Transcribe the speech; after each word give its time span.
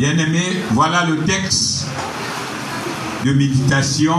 Bien-aimés, 0.00 0.62
voilà 0.70 1.04
le 1.04 1.18
texte 1.24 1.86
de 3.22 3.34
méditation, 3.34 4.14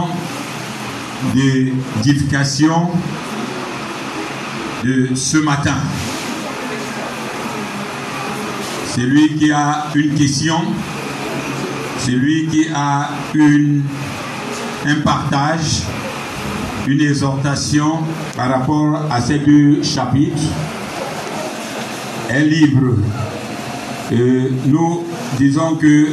d'édification 1.34 2.88
de 4.84 5.12
ce 5.16 5.38
matin. 5.38 5.74
Celui 8.94 9.34
qui 9.34 9.50
a 9.50 9.88
une 9.96 10.14
question, 10.14 10.60
celui 12.06 12.46
qui 12.46 12.68
a 12.72 13.10
un 13.34 14.94
partage, 15.02 15.82
une 16.86 17.00
exhortation 17.00 18.04
par 18.36 18.50
rapport 18.50 19.00
à 19.10 19.20
ces 19.20 19.40
deux 19.40 19.82
chapitres 19.82 20.44
est 22.30 22.44
libre. 22.44 22.98
Et 24.12 24.50
nous 24.66 25.04
disons 25.38 25.76
que 25.76 26.08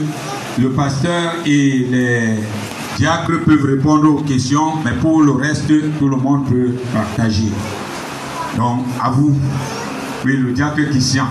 le 0.57 0.69
pasteur 0.71 1.33
et 1.45 1.85
les 1.91 2.35
diacres 2.97 3.43
peuvent 3.45 3.65
répondre 3.65 4.09
aux 4.09 4.21
questions, 4.21 4.75
mais 4.85 4.93
pour 4.93 5.21
le 5.21 5.31
reste, 5.31 5.67
tout 5.99 6.07
le 6.07 6.15
monde 6.15 6.47
peut 6.47 6.71
partager. 6.93 7.51
Donc, 8.57 8.85
à 9.01 9.09
vous. 9.09 9.35
Oui, 10.25 10.37
le 10.37 10.51
diacre 10.53 10.89
Christian. 10.89 11.25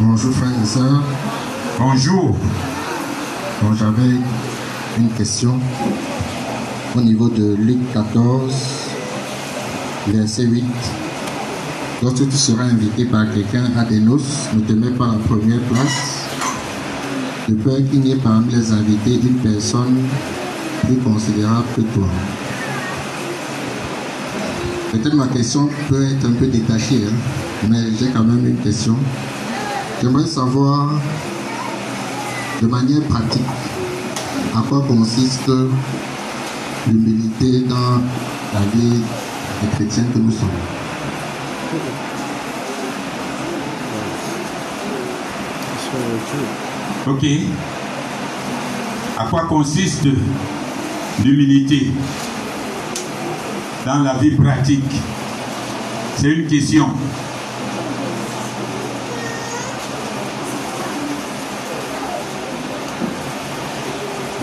Bonjour 0.00 0.34
frères 0.34 0.62
et 0.62 0.66
sœurs. 0.66 1.02
Bonjour. 1.78 2.36
Donc 3.62 3.74
j'avais 3.74 4.16
une 4.98 5.10
question 5.10 5.58
au 6.96 7.00
niveau 7.00 7.28
de 7.28 7.54
Luc 7.54 7.78
14, 7.92 8.95
verset 10.08 10.44
8. 10.44 10.64
Lorsque 12.02 12.28
tu 12.28 12.36
seras 12.36 12.64
invité 12.64 13.04
par 13.06 13.32
quelqu'un 13.32 13.64
à 13.76 13.84
des 13.84 14.00
noces, 14.00 14.48
ne 14.54 14.60
te 14.60 14.72
mets 14.72 14.90
pas 14.90 15.06
la 15.06 15.18
première 15.18 15.60
place, 15.60 16.28
de 17.48 17.54
peur 17.54 17.76
qu'il 17.90 18.00
n'y 18.00 18.12
ait 18.12 18.16
parmi 18.16 18.52
les 18.52 18.72
invités 18.72 19.14
une 19.14 19.36
personne 19.36 19.96
plus 20.84 20.96
considérable 20.96 21.66
que 21.74 21.80
toi. 21.80 22.06
Peut-être 24.92 25.14
ma 25.14 25.26
question 25.28 25.68
peut 25.88 26.04
être 26.04 26.26
un 26.26 26.32
peu 26.32 26.46
détachée, 26.46 27.02
hein, 27.06 27.68
mais 27.68 27.78
j'ai 27.98 28.08
quand 28.08 28.24
même 28.24 28.46
une 28.46 28.58
question. 28.58 28.96
J'aimerais 30.02 30.26
savoir 30.26 30.90
de 32.60 32.66
manière 32.66 33.02
pratique 33.02 33.42
à 34.54 34.62
quoi 34.68 34.84
consiste 34.86 35.50
l'humilité 36.86 37.64
dans 37.68 38.00
la 38.54 38.60
vie 38.74 39.02
des 39.62 39.68
chrétiens 39.74 40.04
que 40.12 40.18
nous 40.18 40.30
sommes. 40.30 40.48
Ok. 47.06 47.24
À 49.18 49.24
quoi 49.24 49.42
consiste 49.44 50.06
l'humilité 51.24 51.90
dans 53.86 54.00
la 54.02 54.14
vie 54.14 54.32
pratique? 54.32 55.00
C'est 56.16 56.32
une 56.32 56.46
question. 56.46 56.88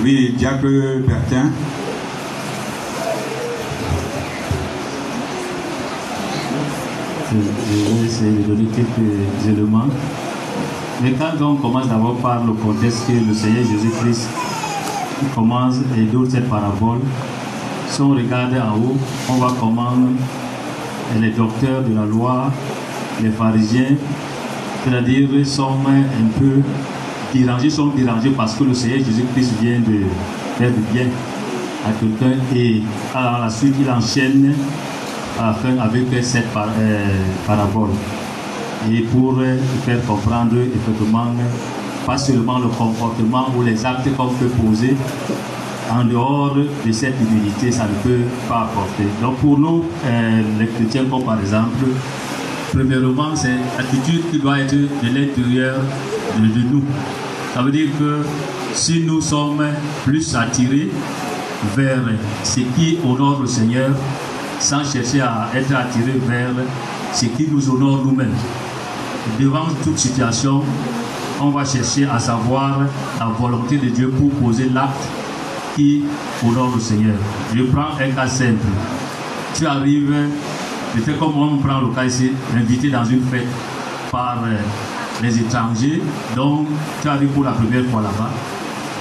Oui, 0.01 0.33
Diacre 0.37 0.67
Bertin. 1.07 1.51
Je 7.33 7.99
vais 7.99 8.05
essayer 8.05 8.31
de 8.31 8.43
donner 8.43 8.65
quelques 8.65 9.47
éléments. 9.47 9.87
Mais 11.01 11.13
quand 11.13 11.43
on 11.43 11.55
commence 11.55 11.87
d'abord 11.87 12.15
par 12.17 12.43
le 12.45 12.53
contexte 12.53 13.07
que 13.07 13.13
le 13.13 13.33
Seigneur 13.33 13.63
Jésus-Christ 13.63 14.27
commence 15.33 15.77
et 15.97 16.03
d'autres 16.03 16.31
cette 16.31 16.47
parabole, 16.47 16.99
si 17.87 18.01
on 18.01 18.11
regarde 18.11 18.53
en 18.53 18.77
haut, 18.77 18.97
on 19.29 19.33
voit 19.33 19.55
comment 19.59 19.93
les 21.19 21.31
docteurs 21.31 21.81
de 21.81 21.95
la 21.95 22.05
loi, 22.05 22.51
les 23.21 23.31
pharisiens, 23.31 23.95
c'est-à-dire 24.83 25.29
sont 25.47 25.77
un 25.87 26.39
peu 26.39 26.61
dérangés, 27.33 27.69
sont 27.71 27.87
dérangés 27.87 28.29
parce 28.29 28.53
que 28.53 28.63
le 28.63 28.75
Seigneur 28.75 28.99
Jésus-Christ 28.99 29.53
vient 29.59 29.79
de 29.79 30.01
faire 30.57 30.69
du 30.69 30.81
bien 30.93 31.07
à 31.83 31.91
quelqu'un 31.99 32.37
et 32.55 32.83
à 33.15 33.39
la 33.41 33.49
suite 33.49 33.73
il 33.81 33.89
enchaîne 33.89 34.53
afin 35.39 35.77
avec 35.79 36.05
cette 36.23 36.47
parabole. 37.47 37.89
Et 38.91 39.01
pour 39.01 39.39
faire 39.85 40.05
comprendre 40.05 40.57
effectivement 40.57 41.27
pas 42.05 42.17
seulement 42.17 42.59
le 42.59 42.67
comportement 42.67 43.47
ou 43.57 43.63
les 43.63 43.85
actes 43.85 44.13
qu'on 44.15 44.27
peut 44.27 44.47
poser, 44.47 44.95
en 45.89 46.05
dehors 46.05 46.55
de 46.55 46.91
cette 46.91 47.15
humilité, 47.21 47.71
ça 47.71 47.83
ne 47.83 47.95
peut 48.03 48.23
pas 48.47 48.61
apporter. 48.61 49.03
Donc 49.21 49.37
pour 49.37 49.57
nous, 49.59 49.85
les 50.59 50.67
chrétiens, 50.67 51.05
comme 51.09 51.23
par 51.23 51.39
exemple, 51.39 51.85
premièrement, 52.73 53.35
c'est 53.35 53.55
l'attitude 53.77 54.29
qui 54.31 54.39
doit 54.39 54.59
être 54.59 54.73
de 54.75 55.07
l'intérieur 55.07 55.77
de, 56.39 56.47
de 56.47 56.69
nous. 56.71 56.83
Ça 57.53 57.61
veut 57.61 57.71
dire 57.71 57.89
que 57.99 58.23
si 58.73 59.03
nous 59.05 59.21
sommes 59.21 59.63
plus 60.03 60.35
attirés 60.35 60.89
vers 61.75 62.01
ce 62.43 62.61
qui 62.61 62.97
honore 63.05 63.39
le 63.41 63.47
Seigneur, 63.47 63.91
sans 64.59 64.83
chercher 64.83 65.21
à 65.21 65.49
être 65.55 65.73
attirés 65.75 66.19
vers 66.27 66.51
ce 67.13 67.25
qui 67.25 67.47
nous 67.49 67.69
honore 67.69 68.03
nous-mêmes. 68.05 68.35
Devant 69.39 69.67
toute 69.83 69.97
situation, 69.97 70.61
on 71.41 71.49
va 71.49 71.65
chercher 71.65 72.05
à 72.05 72.19
savoir 72.19 72.79
la 73.19 73.25
volonté 73.39 73.77
de 73.77 73.89
Dieu 73.89 74.09
pour 74.09 74.29
poser 74.31 74.69
l'acte 74.69 75.07
qui 75.75 76.03
honore 76.45 76.71
le 76.75 76.81
Seigneur. 76.81 77.15
Je 77.55 77.63
prends 77.63 77.97
un 77.99 78.09
cas 78.11 78.27
simple. 78.27 78.65
Tu 79.55 79.65
arrives, 79.65 80.13
peut-être 80.93 81.19
comme 81.19 81.37
on 81.37 81.57
prend 81.57 81.81
le 81.81 81.87
cas 81.87 82.05
ici, 82.05 82.31
invité 82.55 82.89
dans 82.89 83.05
une 83.05 83.21
fête 83.23 83.47
par 84.11 84.37
les 85.21 85.39
étrangers, 85.39 86.01
donc 86.35 86.67
tu 87.01 87.07
arrives 87.07 87.29
pour 87.29 87.43
la 87.43 87.51
première 87.51 87.85
fois 87.85 88.01
là-bas. 88.01 88.29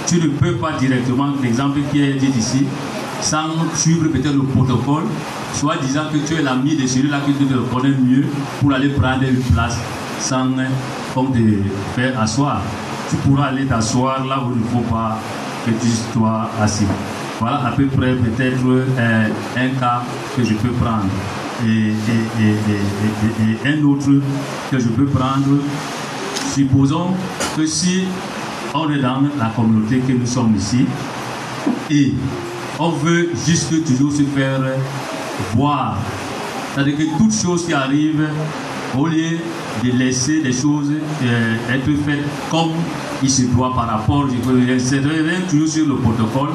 Tu 0.07 0.17
ne 0.17 0.29
peux 0.29 0.55
pas 0.55 0.73
directement, 0.79 1.29
l'exemple 1.43 1.81
qui 1.91 2.03
est 2.03 2.15
dit 2.15 2.33
ici, 2.39 2.65
sans 3.21 3.49
suivre 3.75 4.09
peut-être 4.09 4.35
le 4.35 4.43
protocole, 4.43 5.05
soit 5.55 5.77
disant 5.77 6.05
que 6.13 6.19
tu 6.19 6.35
es 6.35 6.43
l'ami 6.43 6.77
de 6.77 6.87
celui-là 6.87 7.19
tu 7.27 7.33
te 7.33 7.55
connais 7.55 7.95
mieux 7.95 8.27
pour 8.61 8.73
aller 8.73 8.89
prendre 8.91 9.23
une 9.23 9.41
place 9.55 9.77
sans 10.21 10.49
comme 11.15 11.33
te 11.33 11.39
faire 11.95 12.19
asseoir. 12.21 12.63
Tu 13.11 13.17
pourras 13.17 13.47
aller 13.47 13.67
t'asseoir 13.67 14.25
là 14.25 14.43
où 14.45 14.53
il 14.55 14.63
ne 14.63 14.67
faut 14.67 14.89
pas 14.91 15.19
que 15.67 15.71
tu 15.71 15.89
sois 16.13 16.49
assis. 16.61 16.87
Voilà 17.39 17.67
à 17.67 17.73
peu 17.73 17.87
près 17.87 18.15
peut-être 18.15 18.65
euh, 18.67 19.29
un 19.57 19.69
cas 19.81 20.03
que 20.37 20.45
je 20.45 20.55
peux 20.55 20.71
prendre. 20.71 21.07
Et, 21.65 21.69
et, 21.69 22.43
et, 22.43 23.69
et, 23.69 23.79
un 23.79 23.85
autre 23.85 24.11
que 24.71 24.79
je 24.79 24.89
peux 24.89 25.07
prendre, 25.07 25.59
supposons 26.53 27.11
que 27.57 27.67
si 27.67 28.05
on 28.75 28.91
est 28.91 28.99
dans 28.99 29.23
la 29.39 29.47
communauté 29.55 29.99
que 29.99 30.13
nous 30.13 30.27
sommes 30.27 30.57
ici 30.57 30.87
et 31.91 32.15
on 32.79 32.91
veut 32.91 33.31
juste 33.47 33.85
toujours 33.85 34.11
se 34.11 34.23
faire 34.23 34.61
voir. 35.55 35.97
C'est-à-dire 36.75 36.97
que 36.97 37.19
toutes 37.19 37.35
choses 37.35 37.67
qui 37.67 37.73
arrivent, 37.73 38.29
au 38.97 39.07
lieu 39.07 39.39
de 39.83 39.91
laisser 39.93 40.41
les 40.43 40.53
choses 40.53 40.91
euh, 41.25 41.57
être 41.71 41.91
faites 42.05 42.25
comme 42.51 42.73
il 43.23 43.31
se 43.31 43.43
doit 43.43 43.75
par 43.75 43.89
rapport, 43.89 44.27
c'est 44.79 45.01
toujours 45.49 45.69
sur 45.69 45.87
le 45.87 45.97
protocole, 45.97 46.51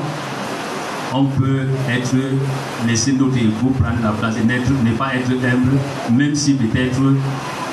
on 1.14 1.26
peut 1.26 1.62
être, 1.90 2.16
laisser 2.86 3.14
notre 3.14 3.38
ego 3.38 3.72
prendre 3.80 4.02
la 4.04 4.12
place 4.12 4.36
et 4.38 4.44
ne 4.44 4.92
pas 4.92 5.16
être 5.16 5.32
humble, 5.32 5.78
même 6.12 6.35
si 6.35 6.53
peut-être 6.53 7.00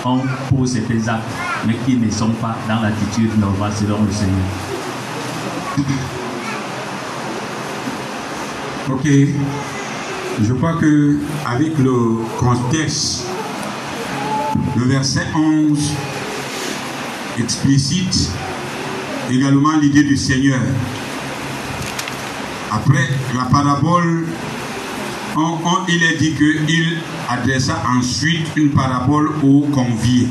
on 0.05 0.21
pose 0.55 0.73
certains 0.73 1.15
actes, 1.15 1.25
mais 1.67 1.75
qui 1.85 1.97
ne 1.97 2.11
sont 2.11 2.31
pas 2.31 2.57
dans 2.69 2.83
l'attitude 2.83 3.39
normale 3.39 3.73
selon 3.75 4.03
le 4.03 4.12
Seigneur. 4.12 4.39
Ok. 8.91 9.74
Je 10.43 10.53
crois 10.53 10.75
que 10.75 11.17
avec 11.47 11.79
le 11.79 11.93
contexte, 12.39 13.27
le 14.77 14.85
verset 14.85 15.27
11 15.35 15.93
explicite 17.39 18.31
également 19.31 19.77
l'idée 19.81 20.03
du 20.03 20.17
Seigneur. 20.17 20.61
Après 22.73 23.09
la 23.37 23.45
parabole, 23.45 24.25
il 25.89 26.03
est 26.03 26.17
dit 26.17 26.33
qu'il 26.33 26.97
adressa 27.29 27.83
ensuite 27.97 28.49
une 28.57 28.71
parabole 28.71 29.31
aux 29.43 29.61
conviés. 29.73 30.29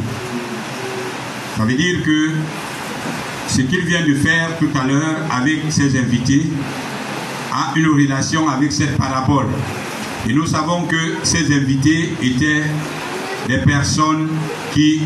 Ça 1.57 1.63
veut 1.63 1.75
dire 1.75 2.03
que 2.03 2.31
ce 3.47 3.61
qu'il 3.61 3.85
vient 3.85 4.05
de 4.05 4.15
faire 4.15 4.57
tout 4.57 4.69
à 4.77 4.85
l'heure 4.85 5.17
avec 5.31 5.59
ses 5.69 5.97
invités 5.97 6.47
a 7.53 7.77
une 7.77 7.87
relation 7.87 8.49
avec 8.49 8.71
cette 8.71 8.97
parabole. 8.97 9.47
Et 10.29 10.33
nous 10.33 10.45
savons 10.45 10.83
que 10.83 10.95
ces 11.23 11.53
invités 11.53 12.09
étaient 12.21 12.63
des 13.47 13.57
personnes 13.57 14.29
qui 14.73 15.01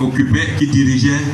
occupaient, 0.00 0.54
qui 0.58 0.68
dirigeaient 0.68 1.24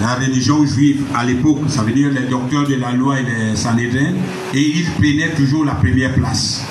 la 0.00 0.14
religion 0.14 0.66
juive 0.66 1.02
à 1.14 1.24
l'époque, 1.24 1.60
ça 1.68 1.82
veut 1.82 1.92
dire 1.92 2.10
les 2.10 2.28
docteurs 2.28 2.66
de 2.66 2.74
la 2.74 2.92
loi 2.92 3.20
et 3.20 3.22
les 3.22 3.56
Sanhédrins, 3.56 4.14
et 4.52 4.60
ils 4.60 4.90
prenaient 4.90 5.34
toujours 5.34 5.64
la 5.64 5.74
première 5.74 6.12
place. 6.14 6.64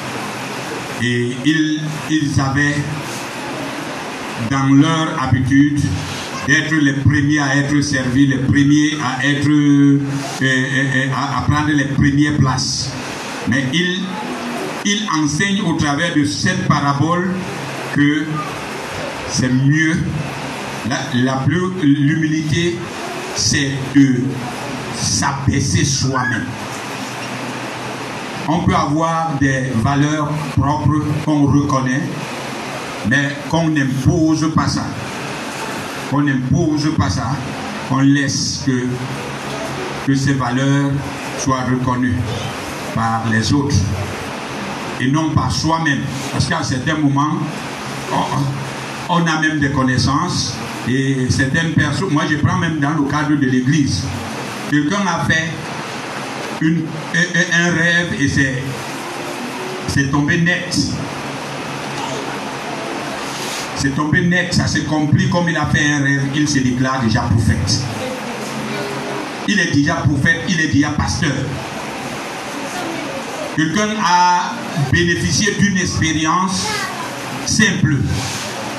Et 1.02 1.32
ils, 1.46 1.80
ils 2.10 2.42
avaient 2.42 2.76
dans 4.50 4.76
leur 4.76 5.22
habitude 5.22 5.80
d'être 6.48 6.76
les 6.76 6.94
premiers 6.94 7.40
à 7.40 7.56
être 7.58 7.80
servis, 7.82 8.28
les 8.28 8.38
premiers 8.38 8.92
à 9.02 9.26
être 9.26 9.50
euh, 9.50 10.02
euh, 10.42 10.46
euh, 10.46 11.08
à, 11.16 11.42
prendre 11.42 11.72
les 11.72 11.86
premières 11.86 12.38
places. 12.38 12.92
Mais 13.50 13.66
il, 13.74 14.02
il 14.86 15.08
enseigne 15.18 15.62
au 15.62 15.74
travers 15.74 16.14
de 16.14 16.26
cette 16.26 16.68
parabole 16.68 17.32
que 17.96 18.26
c'est 19.30 19.52
mieux, 19.52 19.98
la, 20.90 21.40
l'humilité, 21.82 22.78
c'est 23.36 23.72
de 23.96 24.22
s'abaisser 24.96 25.86
soi-même. 25.86 26.46
On 28.48 28.60
peut 28.60 28.76
avoir 28.76 29.38
des 29.40 29.72
valeurs 29.82 30.30
propres 30.58 31.06
qu'on 31.24 31.46
reconnaît, 31.46 32.02
mais 33.10 33.38
qu'on 33.50 33.70
n'impose 33.70 34.52
pas 34.54 34.68
ça. 34.68 34.86
Qu'on 36.10 36.24
n'impose 36.24 36.92
pas 36.98 37.10
ça. 37.10 37.32
On 37.90 38.00
laisse 38.00 38.64
que, 38.66 38.86
que 40.06 40.14
ces 40.14 40.34
valeurs 40.34 40.92
soient 41.40 41.64
reconnues 41.64 42.18
par 42.94 43.24
les 43.32 43.54
autres 43.54 43.76
et 45.04 45.12
non 45.12 45.30
par 45.30 45.52
soi-même. 45.52 46.02
Parce 46.32 46.48
qu'à 46.48 46.64
certains 46.64 46.96
moments, 46.96 47.38
on, 49.10 49.26
a 49.26 49.42
même 49.42 49.60
des 49.60 49.70
connaissances 49.70 50.56
et 50.88 51.28
certaines 51.30 51.74
personnes, 51.74 52.10
moi 52.12 52.24
je 52.30 52.38
prends 52.38 52.58
même 52.58 52.80
dans 52.80 52.92
le 52.92 53.04
cadre 53.10 53.36
de 53.36 53.46
l'église, 53.46 54.04
quelqu'un 54.70 55.06
a 55.08 55.26
fait 55.26 55.50
un, 56.62 57.72
rêve 57.72 58.14
et 58.20 58.28
c'est, 58.28 58.64
c'est 59.88 60.10
tombé 60.10 60.40
net. 60.40 60.78
C'est 63.76 63.96
tombé 63.96 64.22
net, 64.22 64.54
ça 64.54 64.68
s'est 64.68 64.84
compris 64.84 65.30
comme 65.30 65.50
il 65.50 65.58
a 65.58 65.66
fait 65.66 65.92
un 65.92 66.04
rêve, 66.04 66.28
il 66.34 66.48
se 66.48 66.60
déclare 66.60 67.02
déjà 67.02 67.22
prophète. 67.22 67.82
Il 69.48 69.60
est 69.60 69.74
déjà 69.74 69.96
prophète, 69.96 70.42
il 70.48 70.62
est 70.62 70.70
déjà 70.70 70.90
pasteur. 70.90 71.34
Quelqu'un 73.58 73.90
a 74.02 74.54
bénéficié 74.92 75.54
d'une 75.60 75.78
expérience 75.78 76.68
simple. 77.46 77.98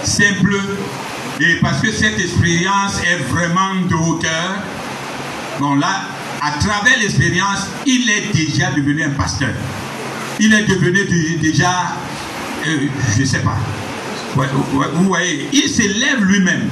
Simple. 0.02 0.61
Et 1.41 1.56
parce 1.56 1.81
que 1.81 1.91
cette 1.91 2.19
expérience 2.19 3.00
est 3.02 3.23
vraiment 3.31 3.75
de 3.88 3.94
hauteur, 3.94 4.58
bon 5.58 5.75
là, 5.76 6.02
à 6.41 6.52
travers 6.58 6.99
l'expérience, 6.99 7.67
il 7.87 8.08
est 8.08 8.32
déjà 8.32 8.70
devenu 8.70 9.02
un 9.02 9.11
pasteur. 9.11 9.50
Il 10.38 10.52
est 10.52 10.64
devenu 10.64 11.05
déjà, 11.41 11.96
euh, 12.67 12.76
je 13.17 13.20
ne 13.23 13.26
sais 13.26 13.38
pas. 13.38 13.56
Vous 14.94 15.05
voyez, 15.05 15.49
il 15.52 15.69
s'élève 15.69 16.23
lui-même. 16.23 16.69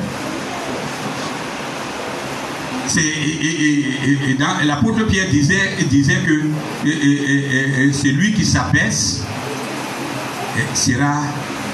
Et, 2.97 4.37
l'apôtre 4.65 5.07
Pierre 5.07 5.29
disait, 5.31 5.77
que 6.27 6.43
c'est 7.93 8.13
lui 8.13 8.33
qui 8.33 8.45
s'abaisse 8.45 9.23
sera 10.75 11.23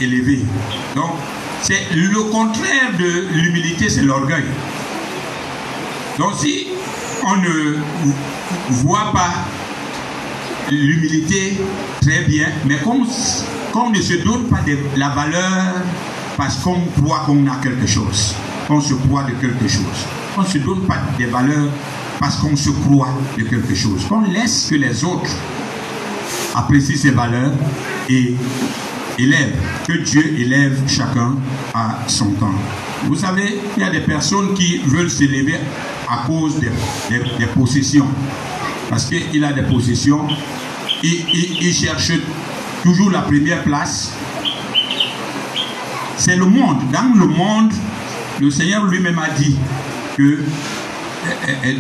élevé. 0.00 0.41
Donc, 0.94 1.12
c'est 1.62 1.88
le 1.94 2.23
contraire 2.31 2.93
de 2.99 3.26
l'humilité, 3.35 3.88
c'est 3.88 4.03
l'orgueil. 4.03 4.44
Donc, 6.19 6.35
si 6.38 6.69
on 7.26 7.37
ne 7.37 7.76
voit 8.70 9.12
pas 9.12 9.31
l'humilité 10.70 11.59
très 12.00 12.23
bien, 12.23 12.49
mais 12.67 12.76
qu 12.76 13.91
ne 13.91 14.00
se 14.03 14.15
donne 14.25 14.49
pas 14.49 14.61
de 14.67 14.76
la 14.97 15.11
valeur 15.11 15.75
parce 16.37 16.56
qu'on 16.56 16.81
croit 17.00 17.23
qu'on 17.26 17.47
a 17.47 17.56
quelque 17.62 17.87
chose, 17.87 18.35
qu'on 18.67 18.81
se 18.81 18.94
croit 18.94 19.25
de 19.25 19.32
quelque 19.32 19.69
chose. 19.69 20.06
On 20.36 20.42
ne 20.42 20.46
se 20.46 20.58
donne 20.58 20.82
pas 20.82 20.98
des 21.16 21.26
valeurs 21.26 21.69
parce 22.19 22.36
qu'on 22.36 22.56
se 22.56 22.70
croit 22.70 23.14
de 23.36 23.42
quelque 23.44 23.75
chose. 23.75 24.04
Qu'on 24.08 24.22
laisse 24.22 24.69
que 24.70 24.75
les 24.76 25.04
autres 25.04 25.30
apprécient 26.54 26.96
ces 26.96 27.10
valeurs 27.10 27.52
et 28.08 28.34
élèvent, 29.19 29.56
que 29.86 29.92
Dieu 29.92 30.34
élève 30.38 30.80
chacun 30.86 31.34
à 31.75 31.98
son 32.06 32.30
temps. 32.32 32.54
Vous 33.04 33.16
savez, 33.16 33.58
il 33.76 33.82
y 33.82 33.86
a 33.86 33.90
des 33.90 34.00
personnes 34.00 34.54
qui 34.54 34.78
veulent 34.78 35.10
s'élever 35.10 35.56
à 36.08 36.26
cause 36.26 36.58
des, 36.58 36.70
des, 37.10 37.46
possessions. 37.46 38.06
Parce 38.88 39.04
qu'il 39.06 39.44
a 39.44 39.52
des 39.52 39.62
possessions, 39.62 40.26
il, 41.02 41.24
il 41.60 41.74
cherche 41.74 42.12
toujours 42.82 43.10
la 43.10 43.22
première 43.22 43.62
place. 43.62 44.12
C'est 46.16 46.36
le 46.36 46.46
monde. 46.46 46.78
Dans 46.92 47.14
le 47.14 47.26
monde, 47.26 47.72
le 48.40 48.50
Seigneur 48.50 48.84
lui-même 48.84 49.19
a 49.19 49.31
dit 49.31 49.56
que 50.19 50.38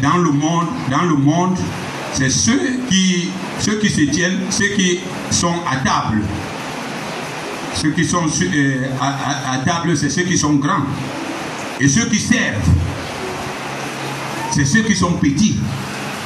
dans 0.00 0.18
le 0.18 0.30
monde, 0.30 0.66
dans 0.90 1.02
le 1.02 1.16
monde, 1.16 1.58
c'est 2.14 2.30
ceux 2.30 2.60
qui, 2.88 3.28
ceux 3.58 3.78
qui 3.78 3.90
se 3.90 4.02
tiennent, 4.02 4.38
ceux 4.50 4.68
qui 4.76 5.00
sont 5.30 5.54
à 5.68 5.76
table. 5.76 6.22
Ceux 7.74 7.90
qui 7.90 8.04
sont 8.04 8.24
euh, 8.42 8.86
à, 9.00 9.58
table, 9.58 9.96
c'est 9.96 10.10
ceux 10.10 10.22
qui 10.22 10.38
sont 10.38 10.54
grands. 10.54 10.84
Et 11.80 11.88
ceux 11.88 12.06
qui 12.06 12.18
servent, 12.18 12.56
c'est 14.52 14.64
ceux 14.64 14.82
qui 14.82 14.96
sont 14.96 15.12
petits. 15.12 15.56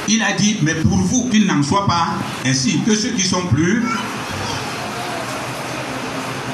Il 0.07 0.21
a 0.21 0.33
dit, 0.33 0.57
mais 0.61 0.75
pour 0.75 0.97
vous 0.97 1.29
qu'il 1.29 1.45
n'en 1.45 1.61
soit 1.63 1.85
pas 1.87 2.09
ainsi, 2.45 2.79
que 2.85 2.95
ceux 2.95 3.09
qui 3.09 3.25
sont 3.25 3.45
plus, 3.47 3.83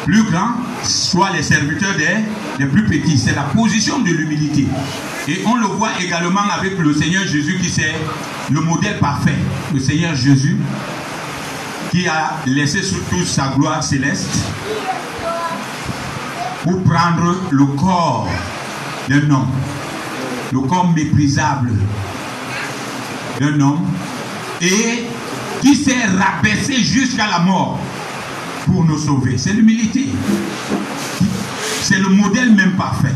plus 0.05 0.23
grands 0.23 0.55
soient 0.83 1.31
les 1.31 1.43
serviteurs 1.43 1.95
des, 1.95 2.63
des 2.63 2.69
plus 2.69 2.85
petits. 2.85 3.17
C'est 3.17 3.35
la 3.35 3.43
position 3.43 3.99
de 3.99 4.09
l'humilité. 4.09 4.65
Et 5.29 5.43
on 5.45 5.57
le 5.57 5.67
voit 5.67 5.91
également 6.01 6.41
avec 6.51 6.79
le 6.79 6.91
Seigneur 6.91 7.23
Jésus 7.23 7.59
qui 7.61 7.69
c'est 7.69 7.93
le 8.49 8.61
modèle 8.61 8.97
parfait. 8.97 9.37
Le 9.71 9.79
Seigneur 9.79 10.15
Jésus 10.15 10.57
qui 11.91 12.07
a 12.07 12.37
laissé 12.47 12.81
surtout 12.81 13.23
sa 13.25 13.49
gloire 13.49 13.83
céleste 13.83 14.39
pour 16.63 16.81
prendre 16.81 17.35
le 17.51 17.65
corps 17.65 18.27
d'un 19.07 19.29
homme, 19.29 19.51
le 20.51 20.61
corps 20.61 20.91
méprisable 20.95 21.73
d'un 23.39 23.59
homme, 23.59 23.85
et 24.61 25.05
qui 25.61 25.75
s'est 25.75 26.05
rabaissé 26.05 26.81
jusqu'à 26.81 27.27
la 27.27 27.39
mort 27.39 27.79
pour 28.65 28.83
nous 28.83 28.97
sauver. 28.97 29.37
C'est 29.37 29.53
l'humilité. 29.53 30.07
C'est 31.83 31.99
le 31.99 32.09
modèle 32.09 32.55
même 32.55 32.71
parfait. 32.71 33.13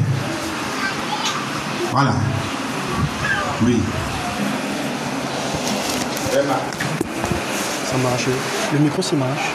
Voilà. 1.93 2.13
Oui. 3.61 3.79
Ça 6.31 7.97
marche. 8.01 8.29
Le 8.73 8.79
micro, 8.79 8.99
ça 9.03 9.15
marche. 9.15 9.51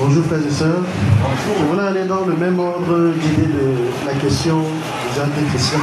Bonjour 0.00 0.24
frères 0.24 0.38
et 0.38 0.50
sœurs. 0.50 0.82
On 1.60 1.64
voulait 1.64 1.86
aller 1.86 2.04
dans 2.04 2.24
le 2.24 2.34
même 2.34 2.58
ordre 2.58 3.12
d'idée 3.20 3.52
de 3.52 4.06
la 4.06 4.14
question 4.14 4.62
des 4.62 5.20
athées 5.20 5.44
chrétiens. 5.50 5.80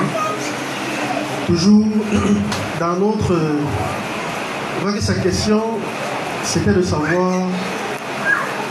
Toujours 1.45 1.85
dans 2.79 2.95
notre... 2.95 3.39
On 4.83 4.91
que 4.91 4.99
sa 4.99 5.13
question, 5.13 5.61
c'était 6.43 6.73
de 6.73 6.81
savoir 6.81 7.33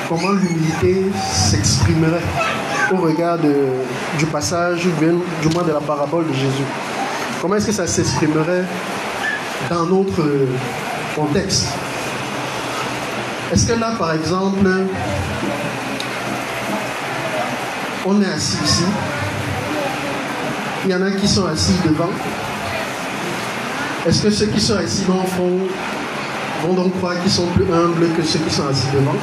comment 0.08 0.32
l'humilité 0.32 1.04
s'exprimerait 1.32 2.49
au 2.92 2.96
regard 2.96 3.38
du 3.38 4.26
passage, 4.26 4.80
du 4.82 5.48
moins 5.54 5.62
de 5.62 5.72
la 5.72 5.80
parabole 5.80 6.26
de 6.28 6.34
Jésus. 6.34 6.64
Comment 7.40 7.56
est-ce 7.56 7.66
que 7.66 7.72
ça 7.72 7.86
s'exprimerait 7.86 8.64
dans 9.68 9.86
notre 9.86 10.22
contexte? 11.14 11.68
Est-ce 13.52 13.66
que 13.66 13.78
là, 13.78 13.92
par 13.98 14.12
exemple, 14.14 14.68
on 18.06 18.22
est 18.22 18.26
assis 18.26 18.58
ici, 18.64 18.84
il 20.84 20.90
y 20.90 20.94
en 20.94 21.02
a 21.02 21.10
qui 21.10 21.28
sont 21.28 21.46
assis 21.46 21.74
devant. 21.84 22.10
Est-ce 24.06 24.22
que 24.22 24.30
ceux 24.30 24.46
qui 24.46 24.60
sont 24.60 24.76
assis 24.76 25.04
le 25.06 25.28
fond 25.28 25.58
vont 26.62 26.74
donc 26.74 26.96
croire 26.98 27.20
qu'ils 27.20 27.30
sont 27.30 27.46
plus 27.48 27.64
humbles 27.64 28.08
que 28.16 28.22
ceux 28.22 28.38
qui 28.38 28.54
sont 28.54 28.66
assis 28.66 28.88
devant? 28.94 29.16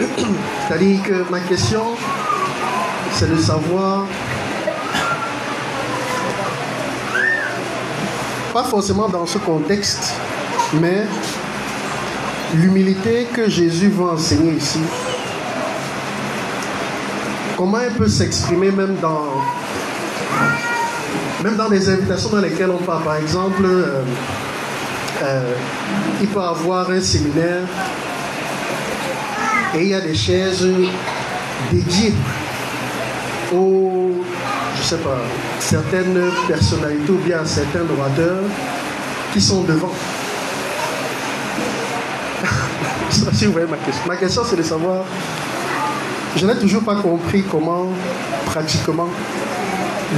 C'est-à-dire 0.68 1.02
que 1.02 1.30
ma 1.30 1.40
question, 1.40 1.82
c'est 3.12 3.30
de 3.30 3.36
savoir, 3.36 4.06
pas 8.52 8.64
forcément 8.64 9.08
dans 9.08 9.26
ce 9.26 9.38
contexte, 9.38 10.14
mais 10.80 11.04
l'humilité 12.54 13.26
que 13.32 13.48
Jésus 13.48 13.90
va 13.90 14.12
enseigner 14.12 14.52
ici, 14.52 14.80
comment 17.56 17.78
elle 17.80 17.92
peut 17.92 18.08
s'exprimer 18.08 18.70
même 18.70 18.96
dans, 19.02 19.42
même 21.44 21.56
dans 21.56 21.68
les 21.68 21.88
invitations 21.88 22.30
dans 22.30 22.40
lesquelles 22.40 22.70
on 22.70 22.82
parle. 22.82 23.04
Par 23.04 23.16
exemple, 23.16 23.62
euh, 23.64 24.02
euh, 25.22 25.54
il 26.20 26.28
peut 26.28 26.40
avoir 26.40 26.90
un 26.90 27.00
séminaire 27.00 27.62
et 29.74 29.82
il 29.82 29.88
y 29.88 29.94
a 29.94 30.00
des 30.00 30.14
chaises 30.14 30.66
dédiées 31.70 32.14
aux, 33.52 34.22
je 34.76 34.82
sais 34.82 34.96
pas, 34.96 35.18
certaines 35.60 36.30
personnalités 36.48 37.12
ou 37.12 37.18
bien 37.18 37.40
à 37.40 37.44
certains 37.44 37.82
orateurs 37.98 38.42
qui 39.32 39.40
sont 39.40 39.62
devant. 39.62 39.92
si 43.32 43.46
vous 43.46 43.52
voyez 43.52 43.68
ma 43.68 43.76
question. 43.76 44.04
Ma 44.06 44.16
question, 44.16 44.42
c'est 44.44 44.56
de 44.56 44.62
savoir, 44.62 45.04
je 46.36 46.46
n'ai 46.46 46.56
toujours 46.56 46.82
pas 46.82 46.96
compris 46.96 47.44
comment, 47.48 47.86
pratiquement, 48.46 49.08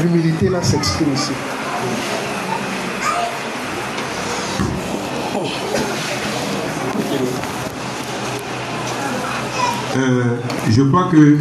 l'humilité 0.02 0.48
là 0.48 0.62
s'exprime 0.62 1.12
ici. 1.12 1.32
Euh, 9.96 10.36
je 10.70 10.82
crois 10.82 11.08
que 11.10 11.38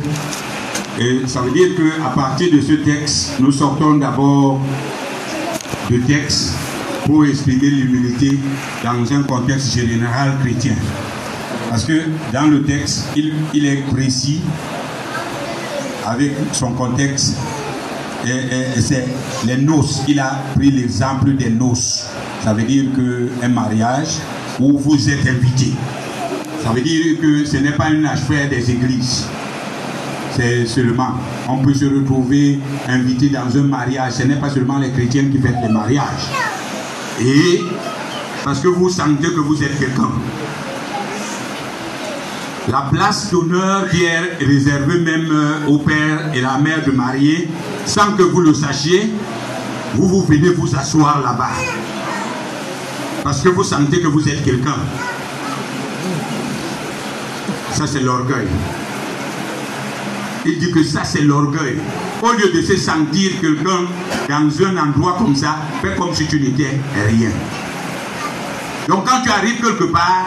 et 1.00 1.22
ça 1.26 1.42
veut 1.42 1.52
dire 1.52 1.70
qu'à 1.76 2.10
partir 2.10 2.52
de 2.54 2.60
ce 2.62 2.74
texte, 2.74 3.34
nous 3.40 3.52
sortons 3.52 3.96
d'abord 3.96 4.60
du 5.90 6.02
texte 6.02 6.54
pour 7.06 7.26
expliquer 7.26 7.70
l'humilité 7.70 8.38
dans 8.84 9.12
un 9.14 9.24
contexte 9.24 9.74
général 9.74 10.38
chrétien. 10.44 10.76
Parce 11.70 11.86
que 11.86 12.02
dans 12.34 12.48
le 12.48 12.64
texte, 12.64 13.08
il, 13.16 13.66
est 13.66 13.84
précis 13.92 14.42
avec 16.06 16.34
son 16.52 16.72
contexte. 16.74 17.38
C'est 18.80 19.08
les 19.46 19.58
noces. 19.58 20.02
Il 20.08 20.20
a 20.20 20.44
pris 20.56 20.70
l'exemple 20.70 21.34
des 21.36 21.50
noces. 21.50 22.06
Ça 22.44 22.54
veut 22.54 22.64
dire 22.64 22.84
qu'un 22.96 23.48
mariage 23.48 24.20
où 24.60 24.78
vous 24.78 25.10
êtes 25.10 25.28
invité. 25.28 25.74
Ça 26.64 26.72
veut 26.72 26.82
dire 26.82 27.20
que 27.20 27.44
ce 27.46 27.58
n'est 27.58 27.72
pas 27.72 27.90
une 27.90 28.06
affaire 28.06 28.50
des 28.50 28.70
églises. 28.70 29.26
C'est 30.36 30.66
seulement, 30.66 31.16
on 31.50 31.58
peut 31.58 31.74
se 31.74 31.86
retrouver 31.86 32.60
invité 32.88 33.30
dans 33.30 33.58
un 33.58 33.64
mariage. 33.64 34.14
Ce 34.14 34.24
n'est 34.24 34.36
pas 34.36 34.50
seulement 34.50 34.78
les 34.78 34.92
chrétiens 34.92 35.26
qui 35.26 35.40
font 35.40 35.54
les 35.62 35.74
mariages. 35.74 36.30
Et 37.20 37.62
parce 38.44 38.60
que 38.60 38.68
vous 38.68 38.90
sentez 38.90 39.30
que 39.30 39.40
vous 39.40 39.62
êtes 39.64 39.78
quelqu'un. 39.80 40.10
La 42.68 42.88
place 42.92 43.32
d'honneur 43.32 43.90
qui 43.90 44.04
est 44.04 44.46
réservée 44.46 45.00
même 45.00 45.30
euh, 45.32 45.68
au 45.68 45.80
père 45.80 46.32
et 46.34 46.42
la 46.42 46.60
mère 46.60 46.86
de 46.86 46.92
mariée, 46.92 47.50
sans 47.86 48.14
que 48.14 48.22
vous 48.22 48.40
le 48.40 48.54
sachiez, 48.54 49.12
vous 49.96 50.08
vous 50.08 50.24
venez 50.24 50.50
vous 50.50 50.76
asseoir 50.76 51.22
là-bas. 51.22 51.50
Parce 53.24 53.42
que 53.42 53.50
vous 53.50 53.64
sentez 53.64 54.00
que 54.00 54.08
vous 54.08 54.28
êtes 54.30 54.44
quelqu'un. 54.44 54.76
Ça, 57.74 57.88
c'est 57.88 58.02
l'orgueil. 58.02 58.48
Il 60.46 60.58
dit 60.60 60.72
que 60.72 60.84
ça, 60.84 61.04
c'est 61.04 61.22
l'orgueil. 61.22 61.78
Au 62.22 62.32
lieu 62.34 62.52
de 62.54 62.62
se 62.62 62.78
sentir 62.78 63.32
quelqu'un 63.40 63.88
dans 64.28 64.66
un 64.66 64.78
endroit 64.78 65.16
comme 65.18 65.36
ça, 65.36 65.58
fais 65.82 65.96
comme 65.96 66.14
si 66.14 66.28
tu 66.28 66.40
n'étais 66.40 66.80
rien. 67.08 67.30
Donc, 68.88 69.08
quand 69.08 69.22
tu 69.24 69.30
arrives 69.30 69.62
quelque 69.62 69.86
part, 69.86 70.26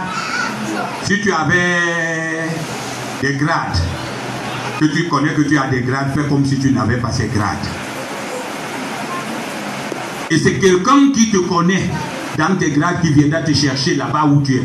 si 1.04 1.20
tu 1.20 1.32
avais 1.32 2.48
des 3.20 3.34
grades, 3.34 3.78
que 4.80 4.86
tu 4.86 5.08
connais 5.08 5.34
que 5.34 5.42
tu 5.42 5.58
as 5.58 5.66
des 5.68 5.82
grades, 5.82 6.12
fais 6.14 6.28
comme 6.28 6.44
si 6.44 6.58
tu 6.58 6.70
n'avais 6.72 6.96
pas 6.96 7.10
ces 7.10 7.26
grades. 7.26 7.66
Et 10.30 10.38
c'est 10.38 10.54
quelqu'un 10.54 11.12
qui 11.12 11.30
te 11.30 11.36
connaît 11.38 11.90
dans 12.38 12.56
tes 12.56 12.70
grades 12.70 13.00
qui 13.02 13.12
viendra 13.12 13.42
te 13.42 13.52
chercher 13.52 13.94
là-bas 13.96 14.24
où 14.24 14.42
tu 14.42 14.56
es. 14.56 14.62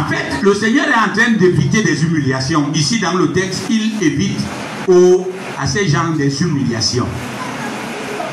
En 0.00 0.08
fait, 0.08 0.40
le 0.42 0.54
Seigneur 0.54 0.86
est 0.88 0.94
en 1.10 1.12
train 1.14 1.32
d'éviter 1.32 1.82
des 1.82 2.02
humiliations. 2.04 2.70
Ici, 2.74 3.00
dans 3.00 3.14
le 3.14 3.32
texte, 3.32 3.64
il 3.68 3.92
évite 4.00 4.38
aux- 4.88 5.28
à 5.60 5.66
ces 5.66 5.88
gens 5.88 6.10
des 6.16 6.42
humiliations. 6.42 7.06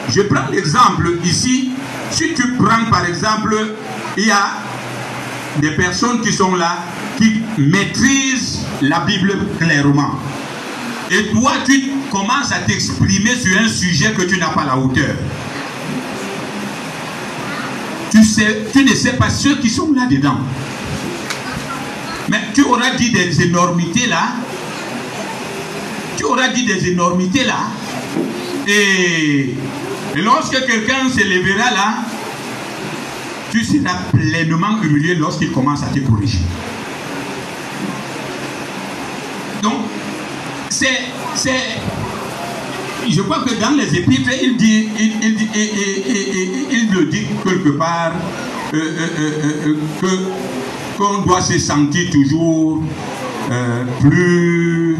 Je 0.10 0.22
prends 0.22 0.48
l'exemple 0.52 1.18
ici. 1.26 1.72
Si 2.12 2.34
tu 2.34 2.54
prends 2.54 2.86
par 2.90 3.06
exemple, 3.06 3.56
il 4.16 4.28
y 4.28 4.32
a 4.32 4.48
des 5.58 5.72
personnes 5.72 6.22
qui 6.22 6.32
sont 6.32 6.56
là, 6.56 6.78
qui 7.18 7.42
maîtrisent 7.58 8.60
la 8.82 9.02
Bible 9.02 9.34
clairement. 9.60 10.18
Et 11.12 11.28
toi, 11.34 11.52
tu 11.66 11.92
commences 12.12 12.52
à 12.54 12.60
t'exprimer 12.60 13.36
sur 13.36 13.60
un 13.60 13.68
sujet 13.68 14.14
que 14.18 14.22
tu 14.24 14.38
n'as 14.40 14.50
pas 14.50 14.64
la 14.66 14.78
hauteur. 14.78 15.16
Tu, 18.12 18.20
tu 18.72 18.84
ne 18.86 18.96
sais 18.96 19.14
pas 19.14 19.30
ceux 19.30 19.58
qui 19.58 19.70
sont 19.70 19.92
là-dedans. 19.94 20.38
Mais 22.30 22.40
tu 22.54 22.64
auras 22.64 22.92
dit 22.96 23.12
des 23.12 23.42
énormités 23.44 24.08
là. 24.08 24.34
Tu 26.18 26.24
auras 26.26 26.50
dit 26.50 26.66
des 26.66 26.90
énormités 26.90 27.44
là. 27.46 27.60
Et, 28.68 29.54
lorsque 30.16 30.66
quelqu'un 30.66 31.10
se 31.10 31.24
lèvera 31.24 31.72
là, 31.72 31.94
tu 33.52 33.64
seras 33.64 33.98
pleinement 34.14 34.82
humilié 34.84 35.16
lorsqu'il 35.16 35.52
commence 35.52 35.84
à 35.84 35.88
te 35.88 36.00
corriger. 36.00 36.40
Donc, 39.62 39.82
c'est. 40.70 41.00
c'est 41.36 41.62
je 43.10 43.22
crois 43.22 43.40
que 43.40 43.54
dans 43.54 43.72
les 43.72 43.96
épîtres, 43.96 44.32
il 44.44 44.58
dit, 44.58 44.90
il, 45.00 45.14
il 45.24 45.36
dit- 45.36 45.48
et- 45.56 46.68
il 46.72 46.92
le 46.94 47.06
dit 47.06 47.26
quelque 47.42 47.70
part 47.70 48.12
euh, 48.74 48.78
euh, 48.78 49.32
euh, 49.66 49.76
que 50.02 50.08
qu'on 50.98 51.20
doit 51.22 51.42
se 51.42 51.58
sentir 51.60 52.10
toujours 52.12 52.82
euh, 53.52 53.84
plus 54.02 54.98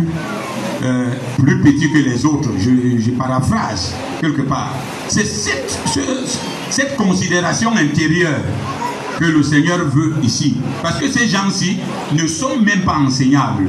euh, 0.84 1.10
plus 1.42 1.60
petit 1.62 1.92
que 1.92 1.98
les 1.98 2.24
autres. 2.26 2.50
Je, 2.60 3.10
paraphrase 3.12 3.94
quelque 4.22 4.44
part. 4.44 4.74
C'est 5.08 5.26
cette, 5.26 5.80
ce- 5.88 6.38
cette 6.70 6.96
considération 6.96 7.72
intérieure 7.76 8.42
que 9.20 9.26
le 9.26 9.42
Seigneur 9.42 9.80
veut 9.86 10.14
ici. 10.22 10.56
Parce 10.84 11.00
que 11.00 11.10
ces 11.10 11.28
gens-ci 11.28 11.78
ne 12.14 12.28
sont 12.28 12.60
même 12.62 12.82
pas 12.82 12.98
enseignables. 12.98 13.68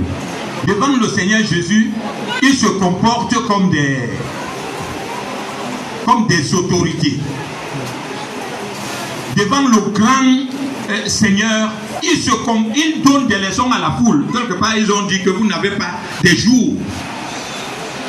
Devant 0.67 0.95
le 1.01 1.09
Seigneur 1.09 1.41
Jésus, 1.41 1.91
ils 2.43 2.55
se 2.55 2.67
comportent 2.67 3.43
comme 3.47 3.71
des, 3.71 3.97
comme 6.05 6.27
des 6.27 6.55
autorités. 6.55 7.19
Devant 9.37 9.63
le 9.69 9.93
grand 9.93 10.47
euh, 10.91 11.07
Seigneur, 11.09 11.71
ils, 12.03 12.19
se 12.19 12.31
ils 12.77 13.03
donnent 13.03 13.27
des 13.27 13.39
leçons 13.39 13.71
à 13.71 13.79
la 13.79 13.91
foule. 13.93 14.27
Quelque 14.33 14.55
part, 14.55 14.77
ils 14.77 14.91
ont 14.91 15.07
dit 15.07 15.23
que 15.23 15.31
vous 15.31 15.47
n'avez 15.47 15.71
pas 15.71 15.99
des 16.23 16.37
jours 16.37 16.75